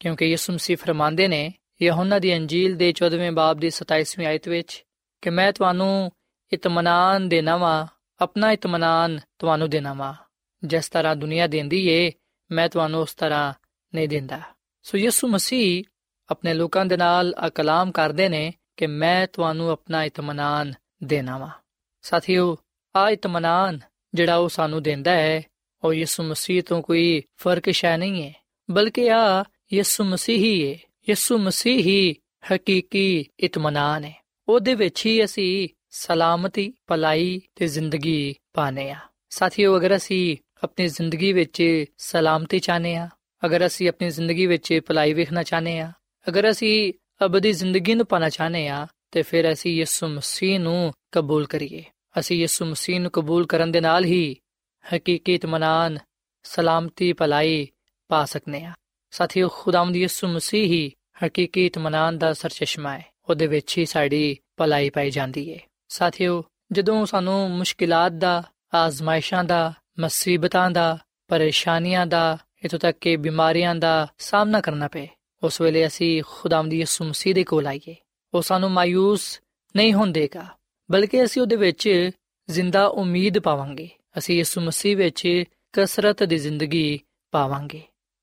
[0.00, 4.84] ਕਿਉਂਕਿ ਯਿਸੂ ਮਸੀਹ ਫਰਮਾਉਂਦੇ ਨੇ, ਯਹੋਨਾ ਦੀ ਅੰਜੀਲ ਦੇ 14ਵੇਂ ਬਾਬ ਦੀ 27ਵੀਂ ਆਇਤ ਵਿੱਚ
[5.22, 6.12] ਕਿ ਮੈਂ ਤੁਹਾਨੂੰ
[6.52, 7.86] ਇਤਮਾਨਾਨ ਦੇਣਾ ਵਾ,
[8.20, 10.14] ਆਪਣਾ ਇਤਮਾਨਾਨ ਤੁਹਾਨੂੰ ਦੇਣਾ ਵਾ।
[10.64, 12.12] ਜਿਸ ਤਰ੍ਹਾਂ ਦੁਨੀਆ ਦਿੰਦੀ ਏ,
[12.50, 13.52] ਮੈਂ ਤੁਹਾਨੂੰ ਉਸ ਤਰ੍ਹਾਂ
[13.94, 14.40] ਨਹੀਂ ਦਿੰਦਾ।
[14.82, 15.84] ਸੋ ਯਿਸੂ ਮਸੀਹ
[16.28, 20.72] ਆਪਣੇ ਲੋਕਾਂ ਦੇ ਨਾਲ ਆ ਕਲਾਮ ਕਰਦੇ ਨੇ ਕਿ ਮੈਂ ਤੁਹਾਨੂੰ ਆਪਣਾ ਇਤਮਾਨਾਨ
[21.04, 21.50] ਦੇਣਾ ਵਾ।
[22.02, 22.56] ਸਾਥੀਓ
[22.96, 23.78] ਆ ਇਤਮਾਨਾਨ
[24.14, 25.42] ਜਿਹੜਾ ਉਹ ਸਾਨੂੰ ਦਿੰਦਾ ਹੈ,
[25.84, 28.32] ਉਹ ਯਿਸੂ ਮਸੀਹ ਤੋਂ ਕੋਈ ਫ਼ਰਕ ਸ਼ੈ ਨਹੀਂ ਹੈ
[28.70, 32.14] ਬਲਕਿ ਆ ਯਿਸੂ ਮਸੀਹ ਹੀ ਹੈ ਯਿਸੂ ਮਸੀਹ ਹੀ
[32.52, 34.14] ਹਕੀਕੀ ਇਤਮਾਨਾਨ ਹੈ
[34.48, 38.96] ਉਹਦੇ ਵਿੱਚ ਹੀ ਅਸੀਂ ਸਲਾਮਤੀ, ਭਲਾਈ ਤੇ ਜ਼ਿੰਦਗੀ ਪਾਣੇ ਆ
[39.30, 43.08] ਸਾਥੀਓ, ਅਗਰ ਅਸੀਂ ਆਪਣੀ ਜ਼ਿੰਦਗੀ ਵਿੱਚ ਸਲਾਮਤੀ ਚਾਹਨੇ ਆ
[43.46, 45.92] ਅਗਰ ਅਸੀਂ ਆਪਣੀ ਜ਼ਿੰਦਗੀ ਵਿੱਚ ਭਲਾਈ ਵੇਖਣਾ ਚਾਹਨੇ ਆ
[46.28, 46.92] ਅਗਰ ਅਸੀਂ
[47.24, 51.84] ਅਬਦੀ ਜ਼ਿੰਦਗੀ ਨੂੰ ਪਾਣਾ ਚਾਹਨੇ ਆ ਤੇ ਫਿਰ ਅਸੀਂ ਯਿਸੂ ਮਸੀਹ ਨੂੰ ਕਬੂਲ ਕਰੀਏ।
[52.18, 54.36] ਅਸੀਂ ਯਿਸੂ ਮਸੀਹ ਨੂੰ ਕਬੂਲ ਕਰਨ ਦੇ ਨਾਲ ਹੀ
[54.94, 55.98] ਹਕੀਕੀ ਇਤਮਾਨਾਨ
[56.42, 57.68] ਸਲਾਮਤੀ ਭਲਾਈ
[58.08, 58.72] ਪਾ ਸਕਨੇ ਆ
[59.10, 60.92] ਸਾਥੀਓ, ਖੁਦਾਵੰਦ ਯਿਸੂ ਮਸੀਹ ਹੀ
[61.26, 65.58] ਹਕੀਕੀ ਇਤਮਾਨਾਨ ਦਾ ਸਰਚਸ਼ਮਾ ਹੈ। ਉਹਦੇ ਵਿੱਚ ਹੀ ਸਾਡੀ ਭਲਾਈ ਪਾਈ ਜਾਂਦੀ ਹੈ।
[65.88, 68.42] ਸਾਥੀਓ, ਜਦੋਂ ਸਾਨੂੰ ਮੁਸ਼ਕਿਲਾਂ ਦਾ,
[68.74, 75.08] ਆਜ਼ਮਾਇਸ਼ਾਂ ਦਾ, ਮੁਸੀਬਤਾਂ ਦਾ, ਪਰੇਸ਼ਾਨੀਆਂ ਦਾ ਇਤੋਂ ਤੱਕ ਕਿ ਬਿਮਾਰੀਆਂ ਦਾ ਸਾਹਮਣਾ ਕਰਨਾ ਪਏ
[75.42, 77.96] ਉਸ ਵੇਲੇ ਅਸੀਂ ਖੁਦਾਵੰਦ ਯਿਸੂ ਮਸੀਹ ਦੇ ਕੋਲ ਆਈਏ।
[78.34, 79.40] ਉਹ ਸਾਨੂੰ ਮਾਇੂਸ
[79.76, 80.46] ਨਹੀਂ ਹੋਣ ਦੇਗਾ,
[80.90, 82.10] ਬਲਕਿ ਅਸੀਂ ਉਹਦੇ ਵਿੱਚ
[82.50, 87.00] ਜ਼ਿੰਦਾ ਉਮੀਦ ਪਾਵਾਂਗੇ। ਅਸੀਂ ਯਿਸੂ ਮਸੀਹ ਵਿੱਚ ਕਸਰਤ ਦੀ ਜ਼ਿੰਦਗੀ
[87.30, 87.82] ਪਾਵਾਂਗੇ।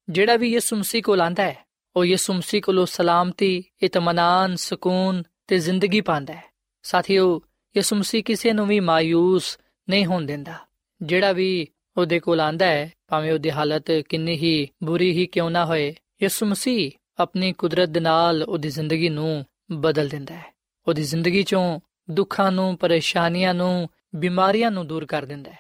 [0.10, 5.60] ਜਿਹੜਾ ਵੀ ਯਿਸੂ ਮਸੀਹ ਕੋਲ ਆਂਦਾ ਹੈ, ਉਹ ਯਿਸੂ ਮਸੀਹ ਕੋਲੋਂ ਸਲਾਮਤੀ ਇਤਮਾਨਾਨ ਸਕੂਨ ਤੇ
[5.60, 6.44] ਜ਼ਿੰਦਗੀ ਪਾਉਂਦਾ ਹੈ।
[6.84, 7.42] ਸਾਥੀਓ,
[7.78, 10.54] ਯਿਸੂ ਮਸੀਹ ਕਿਸੇ ਨੂੰ ਵੀ ਮਾਇੂਸ ਨਹੀਂ ਹੋਣ ਦਿੰਦਾ।
[11.02, 15.66] ਜਿਹੜਾ ਵੀ ਉਹਦੇ ਕੋਲ ਆਂਦਾ ਹੈ, ਭਾਵੇਂ ਉਹਦੀ ਹਾਲਤ ਕਿੰਨੀ ਹੀ ਬੁਰੀ ਹੀ ਕਿਉਂ ਨਾ
[15.66, 20.54] ਹੋਏ, ਯਿਸੂ ਮਸੀਹ ਆਪਣੀ ਕੁਦਰਤ ਦੇ ਨਾਲ ਉਹਦੀ ਜ਼ਿੰਦਗੀ ਨੂੰ ਬਦਲ ਦਿੰਦਾ ਹੈ।
[20.88, 21.80] ਉਹਦੀ ਜ਼ਿੰਦਗੀ ਚੋਂ
[22.12, 25.60] ਦੁੱਖਾਂ ਨੂੰ, ਪਰੇਸ਼ਾਨੀਆਂ ਨੂੰ, ਬਿਮਾਰੀਆਂ ਨੂੰ ਦੂਰ ਕਰ ਦਿੰਦਾ ਹੈ।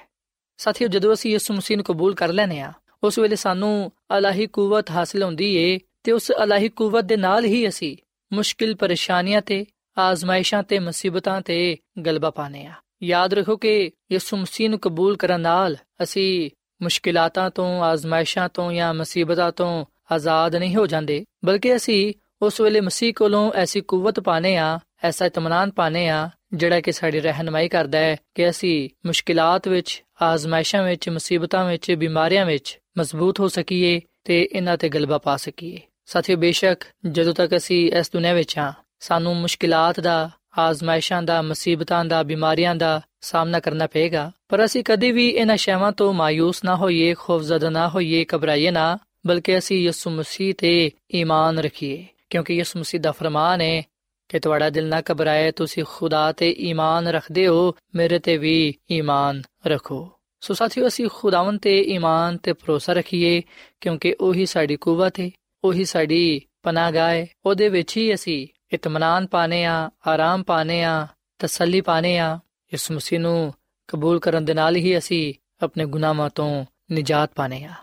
[0.57, 4.91] ਸਾਥੀਓ, ਜਦੋਂ ਅਸੀਂ ਯਿਸੂ ਮਸੀਹ ਨੂੰ ਕਬੂਲ ਕਰ ਲੈਨੇ ਆ ਉਸ ਵੇਲੇ ਸਾਨੂੰ ਅਲਾਹੀ ਕੂਵਤ
[4.91, 7.97] ਹਾਸਲ ਹੁੰਦੀ ਏ ਤੇ ਉਸ ਅਲਾਹੀ ਕੂਵਤ ਦੇ ਨਾਲ ਹੀ ਅਸੀਂ
[8.33, 9.65] ਮੁਸ਼ਕਿਲ, ਪਰੇਸ਼ਾਨੀਆਂ ਤੇ,
[9.97, 15.41] ਆਜ਼ਮਾਇਸ਼ਾਂ ਤੇ, ਮੁਸੀਬਤਾਂ ਤੇ ਗਲਬਾ ਪਾਣੇ ਆ ਯਾਦ ਰੱਖੋ ਕਿ ਯਿਸੂ ਮਸੀਹ ਨੂੰ ਕਬੂਲ ਕਰਨ
[15.41, 22.13] ਨਾਲ ਅਸੀਂ ਮੁਸ਼ਕਿਲਾਤਾਂ ਤੋਂ, ਆਜ਼ਮਾਇਸ਼ਾਂ ਤੋਂ ਜਾਂ ਮੁਸੀਬਤਾਂ ਤੋਂ ਆਜ਼ਾਦ ਨਹੀਂ ਹੋ ਜਾਂਦੇ, ਬਲਕਿ ਅਸੀਂ
[22.41, 27.19] ਉਸ ਵੇਲੇ ਮਸੀਹ ਕੋਲੋਂ ਐਸੀ ਕੂਵਤ ਪਾਣੇ ਆ ਐਸਾ ਇਤਮਾਨਾਨ ਪਾਣੇ ਆ ਜਿਹੜਾ ਕਿ ਸਾਡੀ
[27.19, 33.47] ਰਹਿਨਮਾਈ ਕਰਦਾ ਹੈ ਕਿ ਅਸੀਂ ਮੁਸ਼ਕਿਲਾਤ ਵਿੱਚ, ਆਜ਼ਮਾਇਸ਼ਾਂ ਵਿੱਚ, ਮੁਸੀਬਤਾਂ ਵਿੱਚ, ਬਿਮਾਰੀਆਂ ਵਿੱਚ ਮਜ਼ਬੂਤ ਹੋ
[33.47, 38.57] ਸਕੀਏ ਤੇ ਇਹਨਾਂ ਤੇ ਗਲਬਾ ਪਾ ਸਕੀਏ। ਸਾਥੀਓ, ਬੇਸ਼ੱਕ ਜਦੋਂ ਤੱਕ ਅਸੀਂ ਇਸ ਦੁਨੀਆਂ ਵਿੱਚ
[38.57, 44.83] ਹਾਂ, ਸਾਨੂੰ ਮੁਸ਼ਕਿਲਾਤ ਦਾ, ਆਜ਼ਮਾਇਸ਼ਾਂ ਦਾ, ਮੁਸੀਬਤਾਂ ਦਾ, ਬਿਮਾਰੀਆਂ ਦਾ ਸਾਹਮਣਾ ਕਰਨਾ ਪਏਗਾ। ਪਰ ਅਸੀਂ
[44.83, 49.77] ਕਦੇ ਵੀ ਇਹਨਾਂ ਸ਼ੈਵਾਂ ਤੋਂ ਮਾਇੂਸ ਨਾ ਹੋਈਏ, ਖੌਫਜ਼ਦਾ ਨਾ ਹੋਈਏ, ਘਬਰਾਈਏ ਨਾ। ਬਲਕਿ ਅਸੀਂ
[49.77, 53.83] ਯਿਸੂ ਮਸੀਹ ਤੇ ਈਮਾਨ ਰੱਖੀਏ, ਕਿਉਂਕਿ ਯਿਸੂ ਮਸੀਹ ਦਾ ਫਰਮਾਨ ਹੈ
[54.29, 59.41] ਕਿ ਤੁਹਾਡਾ ਦਿਲ ਨਾ ਘਬਰਾਏ, ਤੁਸੀਂ ਖੁਦਾ ਤੇ ਈਮਾਨ ਰੱਖਦੇ ਹੋ, ਮੇਰੇ ਤੇ ਵੀ ਈਮਾਨ
[59.67, 63.41] ਰੱਖੋ। ਸੋ ਸਾਥੀਓ, ਅਸੀਂ ਖੁਦਾਵੰ ਤੇ ਈਮਾਨ ਤੇ ਭਰੋਸਾ ਰੱਖੀਏ,
[63.81, 65.29] ਕਿਉਂਕਿ ਉਹੀ ਸਾਡੀ ਕੂਵਤ ਹੈ,
[65.63, 71.07] ਉਹੀ ਸਾਡੀ ਪਨਾਹਗਾਹ ਹੈ, ਉਹਦੇ ਵਿੱਚ ਹੀ ਅਸੀਂ ਇਤਮਾਨਾਨ ਪਾਣੇ ਆ ਆਰਾਮ ਪਾਣੇ ਆ
[71.39, 72.39] ਤਸੱਲੀ ਪਾਣੇ ਆ
[72.73, 73.53] ਇਸ ਮਸੀਹ ਨੂੰ
[73.87, 77.73] ਕਬੂਲ ਕਰਨ ਦੇ ਨਾਲ ਹੀ ਅਸੀਂ ਆਪਣੇ ਗੁਨਾਹਾਂ ਤੋਂ ਨਿਜਾਤ ਪਾਣੇ ਆ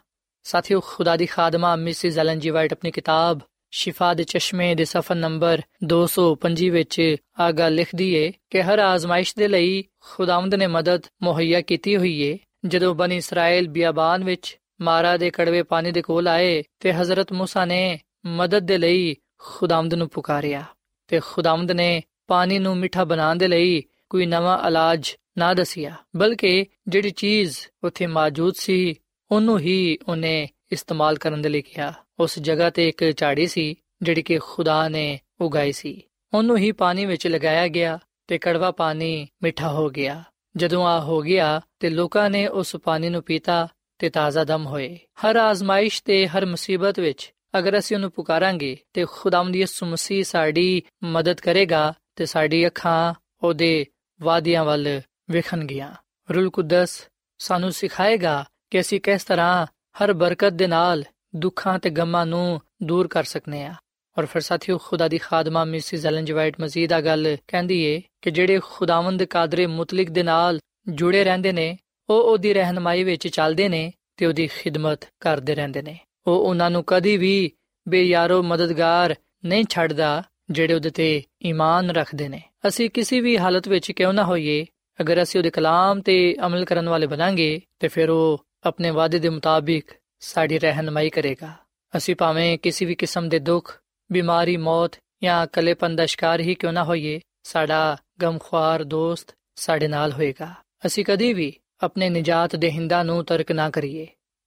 [0.46, 5.14] ਸਾਥੀਓ, ਖੁਦਾ ਦੀ ਖਾਦਮਾ, ਮਿਸਿਸ ਐਲਨ ਜੀ ਵਾਈਟ ਆਪਣੀ ਕਿਤਾਬ ਸ਼ਿਫਾ ਦੇ ਚਸ਼ਮੇ ਦੇ ਸਫਾ
[5.14, 11.02] ਨੰਬਰ 225 ਵਿੱਚ ਆ ਗੱਲ ਲਿਖਦੀ ਏ ਕਿ ਹਰ ਆਜ਼ਮਾਇਸ਼ ਦੇ ਲਈ ਖੁਦਾਵੰਦ ਨੇ ਮਦਦ
[11.22, 16.28] ਮੁਹੱਈਆ ਕੀਤੀ ਹੋਈ ਏ। ਜਦੋਂ ਬਨ ਇਸਰਾਇਲ ਬਿਆਬਾਨ ਵਿੱਚ ਮਾਰਾ ਦੇ ਕੜਵੇ ਪਾਣੀ ਦੇ ਕੋਲ
[16.28, 20.64] ਆਏ ਤੇ ਹਜ਼ਰਤ ਮੂਸਾ ਨੇ ਮਦਦ ਦੇ ਲਈ ਖੁਦਾਵੰਦ ਨੂੰ ਪੁਕਾਰਿਆ
[21.06, 26.66] ਤੇ ਖੁਦਾਵੰਦ ਨੇ ਪਾਣੀ ਨੂੰ ਮਿੱਠਾ ਬਣਾਉਣ ਦੇ ਲਈ ਕੋਈ ਨਵਾਂ ਇਲਾਜ ਨਾ ਦਸਿਆ, ਬਲਕਿ
[26.88, 28.94] ਜਿਹੜੀ ਚੀਜ਼ ਉੱਥੇ ਮੌਜੂਦ ਸੀ
[29.30, 34.22] ਉਹਨੂੰ ਹੀ ਉਹਨੇ ਇਸਤੇਮਾਲ ਕਰਨ ਦੇ ਲਈ ਕਿਹਾ। ਉਸ ਜਗ੍ਹਾ ਤੇ ਇੱਕ ਝਾੜੀ ਸੀ, ਜਿਹੜੀ
[34.22, 36.02] ਕਿ ਖੁਦਾ ਨੇ ਉਗਾਈ ਸੀ।
[36.34, 40.24] ਉਹਨੂੰ ਹੀ ਪਾਣੀ ਵਿੱਚ ਲਗਾਇਆ ਗਿਆ ਤੇ ਕੜਵਾ ਪਾਣੀ ਮਿੱਠਾ ਹੋ ਗਿਆ।
[40.56, 44.98] ਜਦੋਂ ਆ ਹੋ ਗਿਆ ਤੇ ਲੋਕਾਂ ਨੇ ਉਸ ਪਾਣੀ ਨੂੰ ਪੀਤਾ ਤੇ ਤਾਜ਼ਾ ਦਮ ਹੋਏ।
[45.14, 50.82] ਹਰ ਆਜ਼ਮਾਇਸ਼ ਤੇ ਹਰ ਮੁਸੀਬਤ ਵਿੱਚ ਅਗਰ ਅਸੀਂ ਉਹਨੂੰ ਪੁਕਾਰਾਂਗੇ ਤੇ ਖੁਦਾਵੰਦ ਯਿਸੂ ਮਸੀਹ ਸਾਡੀ
[51.04, 53.86] ਮਦਦ ਕਰੇਗਾ ਤੇ ਸਾਡੀ ਅੱਖਾਂ ਉਹਦੇ
[54.22, 55.92] ਵਾਅਦਿਆਂ ਵੱਲ ਵੇਖਣਗੀਆਂ।
[56.34, 57.08] ਰੂਲ ਕੁਦਸ
[57.38, 61.04] ਸਾਨੂੰ ਸਿਖਾਏਗਾ ਕਿ ਅਸੀਂ ਕਿਸ ਤਰ੍ਹਾਂ ਹਰ ਬਰਕਤ ਦੇ ਨਾਲ
[61.36, 63.74] ਦੁੱਖਾਂ ਤੇ ਗਮਾਂ ਨੂੰ ਦੂਰ ਕਰ ਸਕਨੇ ਆ।
[64.18, 68.30] ਔਰ ਫਿਰ ਸਾਥੀਓ, ਖੁਦਾ ਦੀ ਖਾਦਮਾ ਮਿਸਿਸ ਐਲਨ ਜਵਾਈਟ ਮਜ਼ੀਦ ਆ ਗੱਲ ਕਹਿੰਦੀ ਏ ਕਿ
[68.30, 71.78] ਜਿਹੜੇ ਖੁਦਾਵੰਦ ਕਾਦਰੇ ਮੁਤਲਕ ਦੇ ਨਾਲ ਜੁੜੇ ਰਹਿੰਦੇ ਨੇ,
[72.10, 76.84] ਉਹ ਉਹਦੀ ਰਹਿਨਮਾਈ ਵਿੱਚ ਚੱਲਦੇ ਨੇ ਤੇ ਉਹਦੀ ਖਿਦਮਤ ਕਰਦੇ ਰਹਿੰਦੇ ਨੇ। ਉਹ ਉਹਨਾਂ ਨੂੰ
[76.86, 77.52] ਕਦੀ ਵੀ
[77.88, 83.92] ਬੇਯਾਰੋ ਮਦਦਗਾਰ ਨਹੀਂ ਛੱਡਦਾ ਜਿਹੜੇ ਉਹਦੇ ਤੇ ਈਮਾਨ ਰੱਖਦੇ ਨੇ। ਅਸੀਂ ਕਿਸੇ ਵੀ ਹਾਲਤ ਵਿੱਚ
[83.92, 84.66] ਕਿਉਂ ਨਾ ਹੋਈਏ,
[85.00, 89.28] ਅਗਰ ਅਸੀਂ ਉਹਦੇ ਕਲਾਮ ਤੇ ਅਮਲ ਕਰਨ ਵਾਲੇ ਬਣਾਂਗੇ, ਤੇ ਫਿਰ ਉਹ ਆਪਣੇ ਵਾਅਦੇ ਦੇ
[89.28, 89.90] ਮੁਤਾਬਿਕ
[90.20, 91.52] ਸਾਡੀ ਰਹਿਨਮਾਈ ਕਰੇਗਾ।
[91.96, 93.80] ਅਸੀਂ ਭਾਵੇਂ ਕਿਸੇ ਵੀ ਕਿਸਮ ਦੇ ਦੁੱਖ,
[94.12, 94.92] ਬਿਮਾਰੀ, ਮੌਤ
[95.22, 100.54] ਜਾਂ ਕਲੇਪਨ ਦਾ ਸ਼ਿਕਾਰ ਹੀ ਕਿਉਂ ਨਾ ਹੋਈਏ, ਸਾਡਾ ਗਮਖਵਾਰ ਦੋਸਤ ਸਾਡੇ ਨਾਲ ਹੋਏਗਾ।
[100.86, 104.06] ਅਸੀਂ ਕਦੀ ਵੀ ਆਪਣੇ ਨਜਾਤ ਦੇ ਹਿੰਦਾ ਨੂੰ ਤਰਕ ਨਾ ਕਰੀਏ।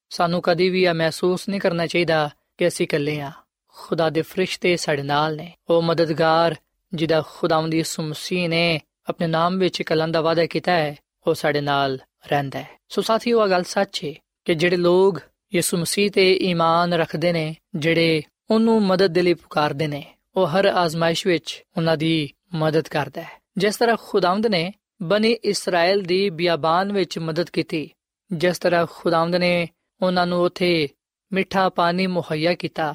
[0.10, 3.32] ਸਾਨੂੰ ਕਦੀ ਵੀ ਇਹ ਮਹਿਸੂਸ ਨਹੀਂ ਕਰਨਾ ਚਾਹੀਦਾ ਕਿ ਅਸੀਂ ਇਕੱਲੇ ਆ
[3.68, 6.56] ਖੁਦਾ ਦੇ ਫਰਿਸ਼ਤੇ ਸਾਡੇ ਨਾਲ ਨੇ। ਉਹ ਮਦਦਗਾਰ,
[6.94, 10.96] ਜਿਹਦਾ ਖੁਦਾਵੰਦ ਯਿਸੂ ਮਸੀਹ ਨੇ ਆਪਣੇ ਨਾਮ ਵਿੱਚ ਕਲਮ ਦਾ ਵਾਅਦਾ ਕੀਤਾ ਹੈ
[11.30, 14.14] ਉਹ ਸਾਡੇ ਨਾਲ ਰਹਿੰਦਾ ਹੈ। ਸੋ ਸਾਥੀਓ ਇਹ ਗੱਲ ਸੱਚ ਹੈ
[14.46, 15.20] ਕਿ ਜਿਹੜੇ ਲੋਕ
[15.56, 20.04] ਯਿਸੂ ਮਸੀਹ ਤੇ ਈਮਾਨ ਰੱਖਦੇ ਨੇ, ਜਿਹੜੇ ਉਹਨੂੰ ਮਦਦ ਦੇ ਲਈ ਪੁਕਾਰਦੇ ਨੇ,
[20.36, 26.02] ਉਹ ਹਰ ਆਜ਼ਮਾਇਸ਼ ਵਿੱਚ ਉਹਨਾਂ ਦੀ ਮਦਦ ਕਰਦਾ ਹੈ। ਜਿਸ ਤਰ੍ਹਾਂ ਖੁਦਾਵੰਦ ਨੇ ਬਨੀ ਇਸਰਾਇਲ
[26.02, 27.90] ਦੀ ਬਿਆਬਾਨ ਵਿੱਚ ਮਦਦ ਕੀਤੀ,
[28.32, 29.70] ਜਿਸ ਤਰ੍ਹਾਂ ਖੁਦਾਵੰਦ ਨੇ
[30.02, 30.90] ਉਹਨਾਂ ਨੂੰ ਉਥੇ
[31.34, 32.94] ਮਿੱਠਾ ਪਾਣੀ ਮੁਹੱਈਆ ਕੀਤਾ,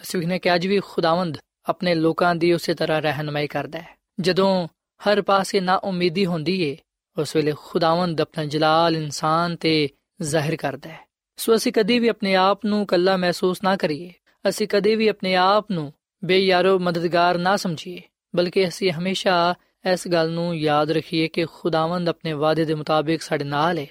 [0.00, 1.38] ਅਸੀਂ ਨੇ ਕਿ ਅੱਜ ਵੀ ਖੁਦਾਵੰਦ
[1.68, 4.68] ਆਪਣੇ ਲੋਕਾਂ ਦੀ ਉਸੇ ਤਰ੍ਹਾਂ ਰਹਿਨਮਾਈ ਕਰਦਾ ਹੈ। ਜਦੋਂ
[5.00, 6.76] ਹਰ ਪਾਸੇ ਨਾ ਉਮੀਦੀ ਹੁੰਦੀ ਏ
[7.18, 9.88] ਉਸ ਵੇਲੇ ਖੁਦਾਵੰਦ ਆਪਣਾ ਜਲਾਲ ਇਨਸਾਨ ਤੇ
[10.22, 14.12] ਜ਼ਾਹਿਰ ਕਰਦਾ ਹੈ। ਸੋ ਅਸੀਂ ਕਦੇ ਵੀ ਆਪਣੇ ਆਪ ਨੂੰ ਕੱਲਾ ਮਹਿਸੂਸ ਨਾ ਕਰੀਏ।
[14.48, 15.92] ਅਸੀਂ ਕਦੇ ਵੀ ਆਪਣੇ ਆਪ ਨੂੰ
[16.24, 18.02] ਬੇਯਾਰੋ ਮਦਦਗਾਰ ਨਾ ਸਮਝੀਏ,
[18.36, 19.54] ਬਲਕਿ ਅਸੀਂ ਹਮੇਸ਼ਾ
[19.92, 23.86] ਇਸ ਗੱਲ ਨੂੰ ਯਾਦ ਰੱਖੀਏ ਕਿ ਖੁਦਾਵੰਦ ਆਪਣੇ ਵਾਅਦੇ ਦੇ ਮੁਤਾਬਿਕ ਸਾਡੇ ਨਾਲ ਹੈ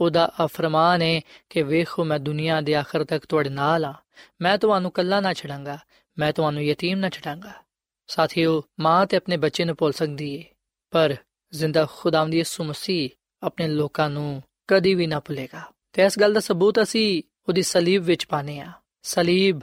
[0.00, 3.94] ਉਹਦਾ ਅਫਰਮਾਨ ਹੈ ਕਿ ਵੇਖੋ, ਮੈਂ ਦੁਨੀਆ ਦੇ ਆਖਰ ਤੱਕ ਤੁਹਾਡੇ ਨਾਲ ਆ।
[4.40, 5.78] ਮੈਂ ਤੁਹਾਨੂੰ ਕੱਲਾ ਨਾ ਛੱਡਾਂਗਾ,
[6.18, 7.52] ਮੈਂ ਤੁਹਾਨੂੰ ਯਤੀਮ ਨਾ ਛੱਡਾਂਗਾ।
[8.06, 10.44] ਸਾਥੀਓ, ਮਾਂ ਤੇ ਆਪਣੇ ਬੱਚੇ ਨੂੰ ਭੁੱਲ ਸਕਦੀ ਏ,
[10.90, 11.16] ਪਰ
[11.52, 13.10] ਜ਼ਿੰਦਾ ਖੁਦਾਵੰਦ ਯਿਸੂ ਮਸੀਹ
[13.42, 15.60] ਆਪਣੇ ਲੋਕਾਂ ਨੂੰ ਕਦੀ ਵੀ ਨਾ ਭੁੱਲੇਗਾ।
[15.92, 19.60] ਤੇ ਇਸ ਗੱਲ ਦਾ ਸਬੂਤ ਅਸੀਂ ਉਹਦੀ ਸਲੀਬ ਵਿੱਚ ਪਾਨੇ ਆ ਸਲੀਬ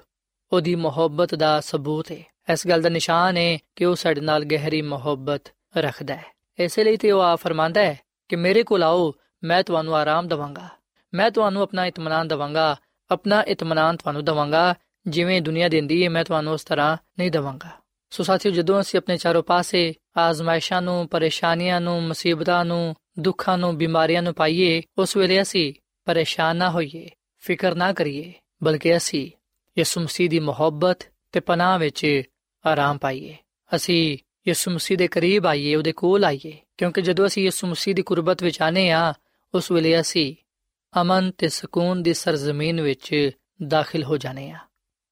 [0.53, 4.81] ਉਹਦੀ ਮੁਹੱਬਤ ਦਾ ਸਬੂਤ ਹੈ। ਇਸ ਗੱਲ ਦਾ ਨਿਸ਼ਾਨ ਹੈ ਕਿ ਉਹ ਸਾਡੇ ਨਾਲ ਗਹਿਰੀ
[4.81, 5.41] ਮੁਹੱਬਤ
[5.77, 6.25] ਰੱਖਦਾ ਹੈ।
[6.59, 10.69] ਇਸੇ ਲਈ ਤੇ ਉਹ ਆ ਫਰਮਾਂਦਾ ਹੈ ਕਿ ਮੇਰੇ ਕੋਲ ਆਓ, ਮੈਂ ਤੁਹਾਨੂੰ ਆਰਾਮ ਦਵਾਂਗਾ।
[11.13, 12.75] ਮੈਂ ਤੁਹਾਨੂੰ ਆਪਣਾ ਇਤਮਾਨਾਨ ਦਵਾਂਗਾ,
[13.11, 14.75] ਆਪਣਾ ਇਤਮਾਨਾਨ ਤੁਹਾਨੂੰ ਦਵਾਂਗਾ।
[15.07, 17.69] ਜਿਵੇਂ ਦੁਨੀਆ ਦਿੰਦੀ ਹੈ, ਮੈਂ ਤੁਹਾਨੂੰ ਉਸ ਤਰ੍ਹਾਂ ਨਹੀਂ ਦਵਾਂਗਾ।
[18.09, 23.77] ਸੋ ਸਾਥੀਓ, ਜਦੋਂ ਅਸੀਂ ਆਪਣੇ ਚਾਰੋਂ ਪਾਸੇ ਆਜ਼ਮਾਇਸ਼ਾਂ ਨੂੰ, ਪਰੇਸ਼ਾਨੀਆਂ ਨੂੰ, ਮੁਸੀਬਤਾਂ ਨੂੰ, ਦੁੱਖਾਂ ਨੂੰ,
[23.77, 25.73] ਬਿਮਾਰੀਆਂ ਨੂੰ ਪਾਈਏ, ਉਸ ਵੇਲੇ ਅਸੀਂ
[26.05, 29.31] ਪਰੇਸ਼ਾਨ ਨਾ ਹੋਈਏ, ਫਿਕਰ ਨਾ ਕਰੀਏ, ਬਲਕਿ ਅਸੀਂ
[29.77, 30.99] ਯਿਸੂ ਮਸੀਹ ਦੀ ਮੁਹੱਬਤ
[31.31, 32.21] ਤੇ ਪਨਾਹ ਵਿੱਚ
[32.65, 33.37] ਆਰਾਮ ਪਾਈਏ।
[33.75, 38.01] ਅਸੀਂ ਯਿਸੂ ਮਸੀਹ ਦੇ ਕਰੀਬ ਆਈਏ, ਉਹਦੇ ਕੋਲ ਆਈਏ, ਕਿਉਂਕਿ ਜਦੋਂ ਅਸੀਂ ਯਿਸੂ ਮਸੀਹ ਦੀ
[38.01, 39.13] ਕੁਰਬਤ ਵਿੱਚ ਆਨੇ ਆ
[39.55, 40.35] ਉਸ ਵੇਲੇ ਅਸੀਂ
[41.01, 43.29] ਅਮਨ ਤੇ ਸਕੂਨ ਦੀ ਸਰਜ਼ਮੀਨ ਵਿੱਚ
[43.67, 44.57] ਦਾਖਲ ਹੋ ਜਾਣੇ ਆ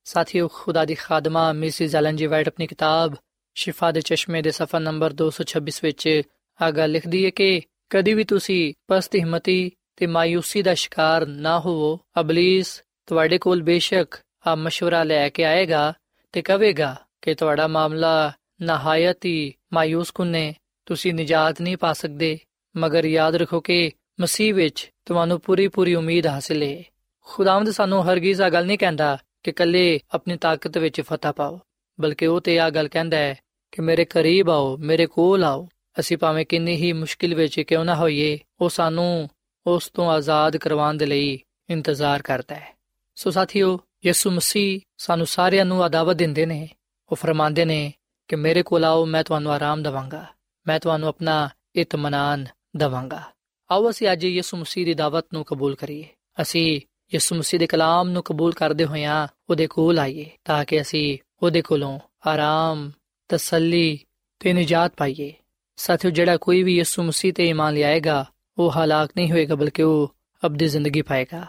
[0.05, 3.15] ਸਾਥੀਓ ਖੁਦਾ ਦੀ ਖਾਦਮਾ ਮਿਸਿਸ ਐਲਨ ਜੀ ਵਾਈਟ ਆਪਣੀ ਕਿਤਾਬ
[3.55, 6.23] ਸ਼ਿਫਾ ਦੇ ਚਸ਼ਮੇ ਦੇ ਸਫਾ ਨੰਬਰ 226 ਵਿੱਚ
[6.61, 11.99] ਆਗਾ ਲਿਖਦੀ ਹੈ ਕਿ ਕਦੀ ਵੀ ਤੁਸੀਂ ਪਸਤ ਹਿੰਮਤੀ ਤੇ ਮਾਇੂਸੀ ਦਾ ਸ਼ਿਕਾਰ ਨਾ ਹੋਵੋ
[12.21, 14.15] ਅਬਲਿਸ ਤੁਹਾਡੇ ਕੋਲ ਬੇਸ਼ੱਕ
[14.47, 15.95] ਆ مشورہ ਲੈ ਕੇ ਆਏਗਾ
[16.33, 20.55] ਤੇ ਕਹੇਗਾ ਕਿ ਤੁਹਾਡਾ ਮਾਮਲਾ ਨਹਾਇਤ ਹੀ ਮਾਇੂਸ ਕੁਨੇ
[20.87, 22.39] ਤੁਸੀਂ ਨਜਾਤ ਨਹੀਂ ਪਾ ਸਕਦੇ
[22.77, 26.83] ਮਗਰ ਯਾਦ ਰੱਖੋ ਕਿ ਮਸੀਹ ਵਿੱਚ ਤੁਹਾਨੂੰ ਪੂਰੀ ਪੂਰੀ ਉਮੀਦ ਹਾਸਲ ਹੈ
[27.23, 31.60] ਖੁਦਾਵੰਦ ਸਾਨੂੰ ਹਰਗਿਜ਼ ਆ ਗੱਲ ਨਹੀਂ ਕਹਿੰਦਾ ਕਿ ਕੱਲੇ ਆਪਣੀ ਤਾਕਤ ਵਿੱਚ ਫਤਹ ਪਾਓ।
[32.02, 33.36] ਬਲਕਿ ਉਹ ਤੇ ਆ ਗੱਲ ਕਹਿੰਦਾ ਹੈ
[33.72, 37.96] ਕਿ ਮੇਰੇ ਕਰੀਬ ਆਓ, ਮੇਰੇ ਕੋਲ ਆਓ। ਅਸੀਂ ਭਾਵੇਂ ਕਿੰਨੀ ਹੀ ਮੁਸ਼ਕਿਲ ਵਿੱਚ ਕਿਉਂ ਨਾ
[37.96, 39.30] ਹੋਈਏ, ਉਹ ਸਾਨੂੰ
[39.68, 42.78] ਉਸ ਤੋਂ ਆਜ਼ਾਦ ਕਰਵਾਉਣ ਦੇ ਲਈ ਇੰਤਜ਼ਾਰ ਕਰਦਾ ਹੈ।
[43.16, 46.70] ਸੋ ਸਾਥੀਓ, ਯਿਸੂ ਮਸੀਹ ਸਾਨੂੰ ਸਾਰਿਆਂ ਨੂੰ ਆਦਾਵਤ ਦਿੰਦੇ ਨੇ।
[47.12, 47.94] ਉਹ ਫਰਮਾਉਂਦੇ ਨੇ
[48.28, 50.26] ਕਿ ਮੇਰੇ ਕੋਲ ਆਓ, ਮੈਂ ਤੁਹਾਨੂੰ ਆਰਾਮ ਦਵਾਂਗਾ।
[50.68, 52.46] ਮੈਂ ਤੁਹਾਨੂੰ ਆਪਣਾ ਇਤਮਾਨਾਨ
[52.78, 53.24] ਦਵਾਂਗਾ।
[53.72, 56.08] ਆਓ ਅਸੀਂ ਅੱਜ ਯਿਸੂ ਮਸੀਹ ਦੀ ਦਾਵਤ ਨੂੰ ਕਬੂਲ ਕਰੀਏ।
[56.42, 56.82] ਅਸੀਂ
[57.15, 61.63] ਯਿਸੂ ਮਸੀਹ ਦੇ ਕਲਾਮ ਨੂੰ ਕਬੂਲ ਕਰਦੇ ਹੋਇਆਂ ਉਹਦੇ ਕੋਲ ਆਈਏ ਤਾਂ ਕਿ ਅਸੀਂ ਉਹਦੇ
[61.63, 62.91] ਕੋਲੋਂ ਆਰਾਮ
[63.29, 63.99] ਤਸੱਲੀ
[64.41, 65.33] ਤੇ ਨਜਾਤ ਪਾਈਏ
[65.77, 68.25] ਸਾਥੀਓ ਜਿਹੜਾ ਕੋਈ ਵੀ ਯਿਸੂ ਮਸੀਹ ਤੇ ਈਮਾਨ ਲਿਆਏਗਾ
[68.59, 70.15] ਉਹ ਹਲਾਕ ਨਹੀਂ ਹੋਏਗਾ ਬਲਕਿ ਉਹ
[70.47, 71.47] ਅਬਦੀ ਜ਼ਿੰਦਗੀ ਪਾਏਗਾ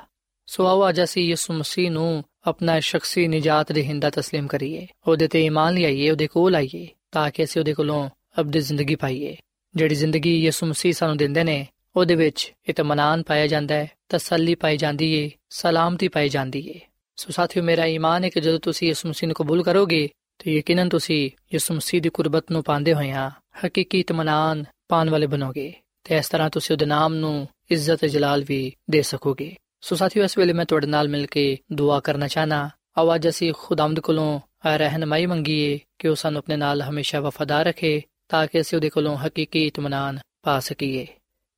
[0.48, 5.28] ਸੋ ਆਓ ਅੱਜ ਅਸੀਂ ਯਿਸੂ ਮਸੀਹ ਨੂੰ ਆਪਣਾ ਸ਼ਖਸੀ ਨਜਾਤ ਦੇ ਹਿੰਦਾ تسلیم ਕਰੀਏ ਉਹਦੇ
[5.28, 9.36] ਤੇ ਈਮਾਨ ਲਿਆਈਏ ਉਹਦੇ ਕੋਲ ਆਈਏ ਤਾਂ ਕਿ ਅਸੀਂ ਉਹਦੇ ਕੋਲੋਂ ਅਬਦੀ ਜ਼ਿੰਦਗੀ ਪਾਈਏ
[9.76, 14.77] ਜਿਹੜੀ ਜ਼ਿੰਦਗੀ ਯਿਸੂ ਮਸੀਹ ਸਾਨੂੰ ਦਿੰਦੇ ਨੇ ਉਹਦੇ ਵਿੱਚ ਇਤਮਾਨਾਨ ਪਾਇਆ ਜਾਂਦਾ ਹੈ, ਤਸੱਲੀ ਪਾਈ
[14.77, 16.81] ਜਾਂਦੀ ਏ, ਸਲਾਮਤੀ ਪਾਈ ਜਾਂਦੀ ਏ।
[17.17, 20.89] ਸੋ ਸਾਥੀਓ, ਮੇਰਾ ਈਮਾਨ ਹੈ ਕਿ ਜਦੋਂ ਤੁਸੀਂ ਇਸ ਮਸੀਹ ਨੂੰ ਕਬੂਲ ਕਰੋਗੇ, ਤੇ ਯਕੀਨਨ
[20.89, 23.31] ਤੁਸੀਂ ਇਸ ਮਸੀਹ ਦੀ ਕੁਰਬਤ ਨੂੰ ਪਾਉਂਦੇ ਹੋਇਆਂ
[23.67, 25.73] ਹਕੀਕੀ ਇਤਮਾਨਾਨ ਪਾਣ ਵਾਲੇ ਬਣੋਗੇ
[26.05, 30.25] ਤੇ ਇਸ ਤਰ੍ਹਾਂ ਤੁਸੀਂ ਉਹਦੇ ਨਾਮ ਨੂੰ ਇੱਜ਼ਤ ਤੇ ਜਲਾਲ ਵੀ ਦੇ ਸਕੋਗੇ। ਸੋ ਸਾਥੀਓ,
[30.25, 35.27] ਇਸ ਵੇਲੇ ਮੈਂ ਤੁਹਾਡੇ ਨਾਲ ਮਿਲ ਕੇ ਦੁਆ ਕਰਨਾ ਚਾਹਨਾ ਆਵਾਜ਼ ਅਸੀਂ ਖੁਦਾਵੰਦ ਕੋਲੋਂ ਰਹਿਨਮਾਈ
[35.27, 39.67] ਮੰਗੀਏ ਕਿ ਉਹ ਸਾਨੂੰ ਆਪਣੇ ਨਾਲ ਹਮੇਸ਼ਾ ਵਫਾਦਾਰ ਰੱਖੇ, ਤਾਂ ਕਿ ਅਸੀਂ ਉਹਦੇ ਕੋਲੋਂ ਹਕੀਕੀ
[39.67, 41.07] ਇਤਮਾਨਾਨ ਪਾ ਸਕੀਏ।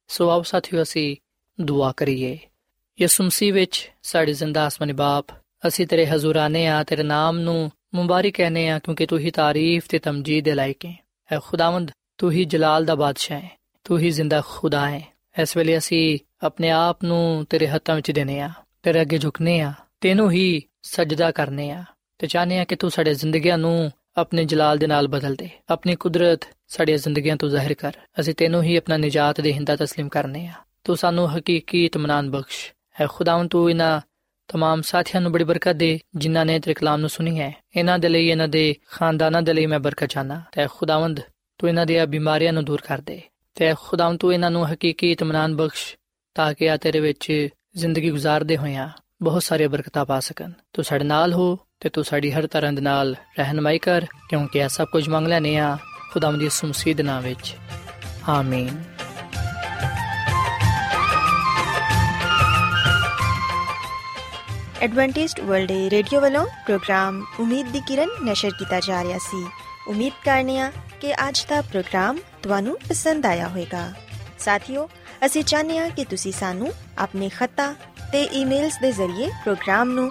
[0.09, 1.17] ਸੋ ਆਓ ਸਾਥੀਓ, ਅਸੀਂ
[1.61, 2.39] ਦੁਆ ਕਰੀਏ।
[3.01, 5.27] ਯਿਸੂ ਮਸੀਹ ਵਿੱਚ ਸਾਡੇ ਜ਼ਿੰਦਾ ਅਸਮਾਨੀ ਬਾਪ,
[5.67, 9.87] ਅਸੀਂ ਤੇਰੇ ਹਜ਼ੂਰ ਆਨੇ ਆ, ਤੇਰੇ ਨਾਮ ਨੂੰ ਮੁਬਾਰਕ ਕਹਨੇ ਆ, ਕਿਉਂਕਿ ਤੂੰ ਹੀ ਤਾਰੀਫ
[9.89, 10.95] ਤੇ ਤਮਜੀਦ ਦੇ ਲਾਇਕ ਹੈ
[11.33, 13.51] ਐ ਖੁਦਾਵੰਦ, ਤੂੰ ਹੀ ਜਲਾਲ ਦਾ ਬਾਦਸ਼ਾਹ ਹੈ
[13.85, 15.07] ਤੂੰ ਹੀ ਜ਼ਿੰਦਾ ਖੁਦਾ ਹੈ
[15.43, 18.51] ਇਸ ਵੇਲੇ ਅਸੀਂ ਆਪਣੇ ਆਪ ਨੂੰ ਤੇਰੇ ਹੱਥਾਂ ਵਿੱਚ ਦੇਨੇ ਆ,
[18.83, 21.85] ਤੇਰੇ ਅੱਗੇ ਝੁਕਨੇ ਆ, ਤੈਨੂੰ ਹੀ ਸਜਦਾ ਕਰਨੇ ਆ।
[22.19, 25.97] ਤੇ ਚਾਹਨੇ ਆ ਕਿ ਤੂੰ ਸਾਡੇ ਜ਼ਿੰਦਗੀਆਂ ਨੂੰ ਆਪਣੇ ਜਲਾਲ ਦੇ ਨਾਲ ਬਦਲ ਦੇ। ਆਪਣੀ
[25.97, 30.47] ਕੁਦਰਤ ਸਾਡੀਆਂ ਜ਼ਿੰਦਗੀਆਂ ਤੋਂ ਜ਼ਾਹਿਰ ਕਰ। ਅਸੀਂ ਤੈਨੂੰ ਹੀ ਆਪਣਾ ਨਜਾਤ ਦੇ ਹਿੰਦਾ تسلیم ਕਰਨੇ
[30.47, 30.53] ਆ।
[30.85, 34.01] ਤੂੰ ਸਾਨੂੰ ਹਕੀਕੀ ਇਤਮਾਨਾਨ ਬਖਸ਼। ਹੈ ਖੁਦਾਵੰ ਤੂੰ ਇਹਨਾਂ
[34.49, 38.09] ਤਮਾਮ ਸਾਥੀਆਂ ਨੂੰ ਬੜੀ ਬਰਕਤ ਦੇ, ਜਿਨ੍ਹਾਂ ਨੇ ਤੇਰੇ ਕਲਾਮ ਨੂੰ ਸੁਣੀ ਹੈ। ਇਹਨਾਂ ਦੇ
[38.09, 41.21] ਲਈ, ਇਹਨਾਂ ਦੇ ਖਾਨਦਾਨਾਂ ਦੇ ਲਈ ਮੈਂ ਬਰਕਤ ਚਾਹਨਾ। ਤੇ ਖੁਦਾਵੰਦ,
[41.59, 43.23] ਤੂੰ ਇਹਨਾਂ ਦੀਆਂ ਬਿਮਾਰੀਆਂ ਨੂੰ ਦੂਰ ਕਰ ਦੇ।
[43.55, 45.97] ਤੇ ਖੁਦਾਵੰ ਤੂੰ ਇਹਨਾਂ ਨੂੰ ਹਕੀਕੀ ਇਤਮਾਨਾਨ ਬਖਸ਼,
[46.35, 48.89] ਤਾਂ ਕਿ ਆ ਤੇਰੇ ਵਿੱਚ ਜ਼ਿੰਦਗੀ گزارਦੇ ਹੋਇਆਂ
[49.23, 52.81] ਬਹੁਤ ਸਾਰੇ ਬਰਕਤਾਂ ਪਾ ਸਕਣ। ਤੂੰ ਸਾਡੇ ਨਾਲ ਹੋ ਤੇ ਤੂੰ ਸਾਡੀ ਹਰ ਤਰ੍ਹਾਂ ਦੇ
[52.81, 55.79] ਨਾਲ ਰਹਿਨਮਾਈ ਕਰ, ਕਿਉਂਕਿ ਇਹ ਸਭ ਕੁਝ ਮੰਗ ਲੈਨੇ ਆ
[56.13, 57.57] ਖੁਦਾਵੰਦ ਦੀ ਸੁਮਸੀਦ ਨਾਮ ਵਿੱਚ।
[58.29, 58.83] ਆਮੀਨ।
[64.83, 69.47] ਐਡਵੈਂਟਿਸਟ ਵਰਲਡ ਰੇਡੀਓ ਵੱਲੋਂ ਪ੍ਰੋਗਰਾਮ ਉਮੀਦ ਦੀ ਕਿਰਨ ਨਿਸ਼ਰ ਕੀਤਾ ਜਾ ਰਿਹਾ ਸੀ।
[69.89, 73.93] ਉਮੀਦ ਕਰਨੇ ਆ ਕਿ ਅੱਜ ਦਾ ਪ੍ਰੋਗਰਾਮ ਤੁਹਾਨੂੰ ਪਸੰਦ ਆਇਆ ਹੋਵੇਗਾ।
[74.39, 74.89] ਸਾਥੀਓ,
[75.27, 77.73] ਅਸੀਂ ਚਾਹੁੰਦੇ ਹਾਂ ਕਿ ਤੁਸੀਂ ਸਾਨੂੰ ਆਪਣੇ ਖੱਤਾ
[78.13, 80.11] ਤੇ ਈਮੇਲਸ ਦੇ ਜ਼ਰੀਏ ਪ੍ਰੋਗਰਾਮ ਨੂੰ